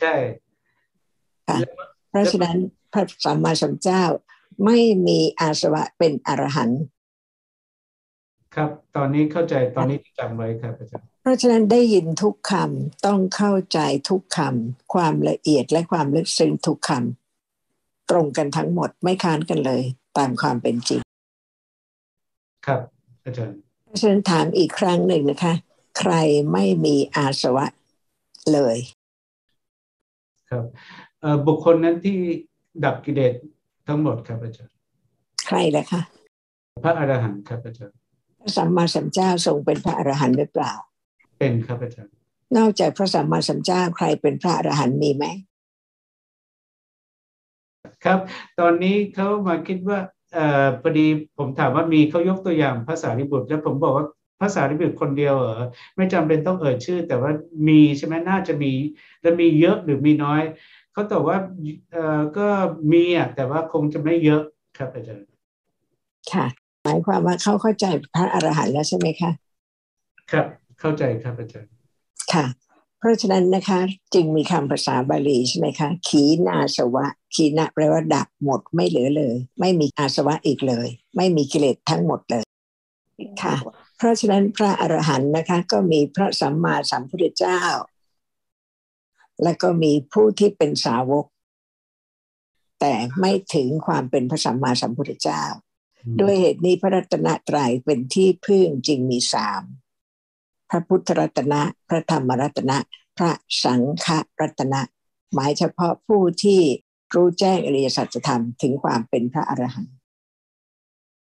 [0.00, 0.14] ใช่
[1.48, 1.58] ค่ะ
[2.10, 2.56] เพราะฉะนั้น
[2.92, 4.04] พระสัมมาสัมพุทธเจ้า
[4.64, 6.82] ไม่มีอาสวะเป็นอรหันต์
[8.54, 13.78] ครับ ตอนนี้เข้าใจตอนนี้จำไว้ครับอาจารย์เพ ราะฉะนั้นได้ยินทุกคำต้องเข้าใจ
[14.10, 19.82] ทุกคำความละเอียดและความลึกซึ้งทุกคำตรงกันทั้งหมดไม่ค้านกันเลย
[20.18, 21.00] ตามความเป็นจริง
[22.66, 22.80] ครับ
[23.24, 25.54] อาจารย์เพราะฉะนั้นถามอีกครั้งหนึ่งนะคะ
[25.98, 26.12] ใคร
[26.52, 27.66] ไม่มีอาสวะ
[28.52, 28.76] เลย
[30.50, 30.64] ครับ
[31.20, 32.18] เอ่อบุคคลนั้นที่
[32.84, 33.34] ดับกิเลส
[33.86, 34.74] ทั้งหมดครับอาจารย์
[35.46, 36.00] ใครล่ะคะ
[36.84, 37.96] พระอรหันต์ครับอาจารย์
[38.40, 40.72] พระสัมมาสัมพุทธเจ้าทรงเป็นพระอรหันต์หรือเปล่า
[41.38, 42.12] เป็นครับอาจารย์
[42.56, 45.24] นอกจากพระสัมมาสัมพุทธเจ้าใครเป็นพระอรหันต์มีไหม
[48.04, 48.18] ครับ
[48.60, 49.98] ตอนนี้เขามาคิดว่า
[50.32, 51.06] เอ่อพอดี
[51.38, 54.06] ผมถามว่ามีเขายกตัวอย่างภาษาริบุตร แล้วผมบอกว่า
[54.40, 55.60] ภาษาริบุตรคนเดียวเหรอ
[55.96, 57.30] ไม่จำเป็นต้องเอ่ยชื่อ แต่ว่า
[57.68, 58.72] มีใช่ไหมน่าจะมี
[59.22, 60.42] แล้วมีเยอะหรือมีน้อย
[60.92, 61.38] เขาตอบว่า
[61.92, 62.46] เอ่อก็
[62.92, 64.42] มีอะแต่ว่าคงจะไม่เยอะ
[64.78, 65.26] ครับอาจารย์
[66.32, 66.46] ค่ะ
[66.82, 69.30] หมายความว่าเขาเข้าใจพระอรหันต์แล้วใช่ไหมคะ
[70.32, 70.46] ครับ
[70.80, 71.70] เข้าใจครับอาจารย์
[72.32, 72.46] ค่ะ
[72.98, 73.80] เพราะฉะนั้นนะคะ
[74.14, 82.44] จึงมีคำภาษาบาลีใช่ไหมคะขีนาสวะ ขีนะแปลว่าดับหมดไม่เหลือเลย ไม่มีอาสวะอีกเลย ไม่มีกิเลสทั้งหมดเลย
[83.42, 83.56] ค่ะ
[83.96, 87.60] เพราะฉะนั้นพระอรหันต์นะคะ ก็มีพระสัมมาสัมพุทธเจ้า
[89.42, 91.26] และก็มีผู้ที่เป็นสาวก
[92.80, 95.42] แต่ไม่ถึงความเป็นพระสัมมาสัมพุทธเจ้า
[96.20, 99.62] ด้วยเหตุนี้พระรัตนตรัยเป็นที่พึ่งจึงมีสาม
[100.70, 102.76] พระพุทธรัตนะ พระธรรมรัตนะ
[103.18, 103.30] พระ
[103.64, 104.08] สังฆ
[104.40, 104.80] รัตนะ
[105.34, 106.60] หมายเฉพาะผู้ที่
[107.14, 109.94] รู้แจ้งอริยสัจธรรมถึงความเป็นพระอรหันต์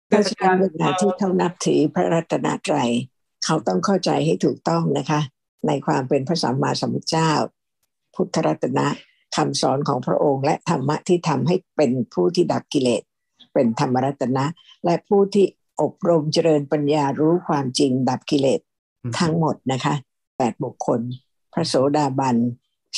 [0.08, 2.92] เพราะฉะนั้นเวลาที่เขานับถือพระรัตนตรัย
[3.46, 5.22] เขาต้องเข้าใจให้ถูกต้องนะคะ
[5.68, 7.32] ในความเป็นพระสัมมาสัมพุทธเจ้า
[8.16, 8.88] พุทธรัตนะ
[9.36, 13.02] คำสอนของพระองค์และธรรมะที่ทำให้เป็นผู้ที่ดับกิเลส
[13.54, 14.46] เป็นธรรมรัตนะ
[14.86, 15.46] และผู้ที่
[15.82, 18.60] อบรมเจริญปัญญารู้ความจริงดับกิเลส
[19.20, 19.94] ทั้งหมดนะคะ
[20.38, 21.00] แปดบุคคล
[21.54, 22.36] พระโสดาบัน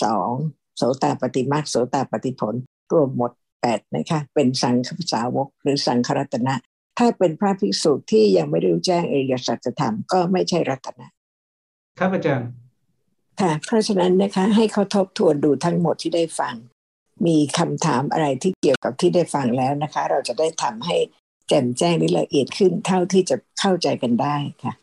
[0.04, 0.32] สอง
[0.78, 2.54] โสตาปฏิมาโสตาปฏิผล
[2.94, 3.32] รวมหมด
[3.62, 6.56] แปดนะคะเป็นสังฆสาวกหรือสังฆรัตนะ
[6.98, 11.10] ถ้าเป็นพระภิกษุที่ยังไม่ได้รู้แจ้งอริยสัจธรรมก็ไม่ใช่รัตนะ
[12.00, 12.50] ครับอาจารย์
[13.40, 16.56] ค่ะเพราะฉะนั้นนะคะ ให้เขาทบทวนดูทั้งหมดที่ได้ฟัง
[17.26, 20.98] มีคำถามอะไรที่เกี่ยวกับที่ได้ฟังแล้วนะคะ เราจะได้ทำให้
[21.48, 24.74] แจ่มแจ้งหรือละเอียดขึ้นเท่าที่จะเข้าใจกันได้ค่ะ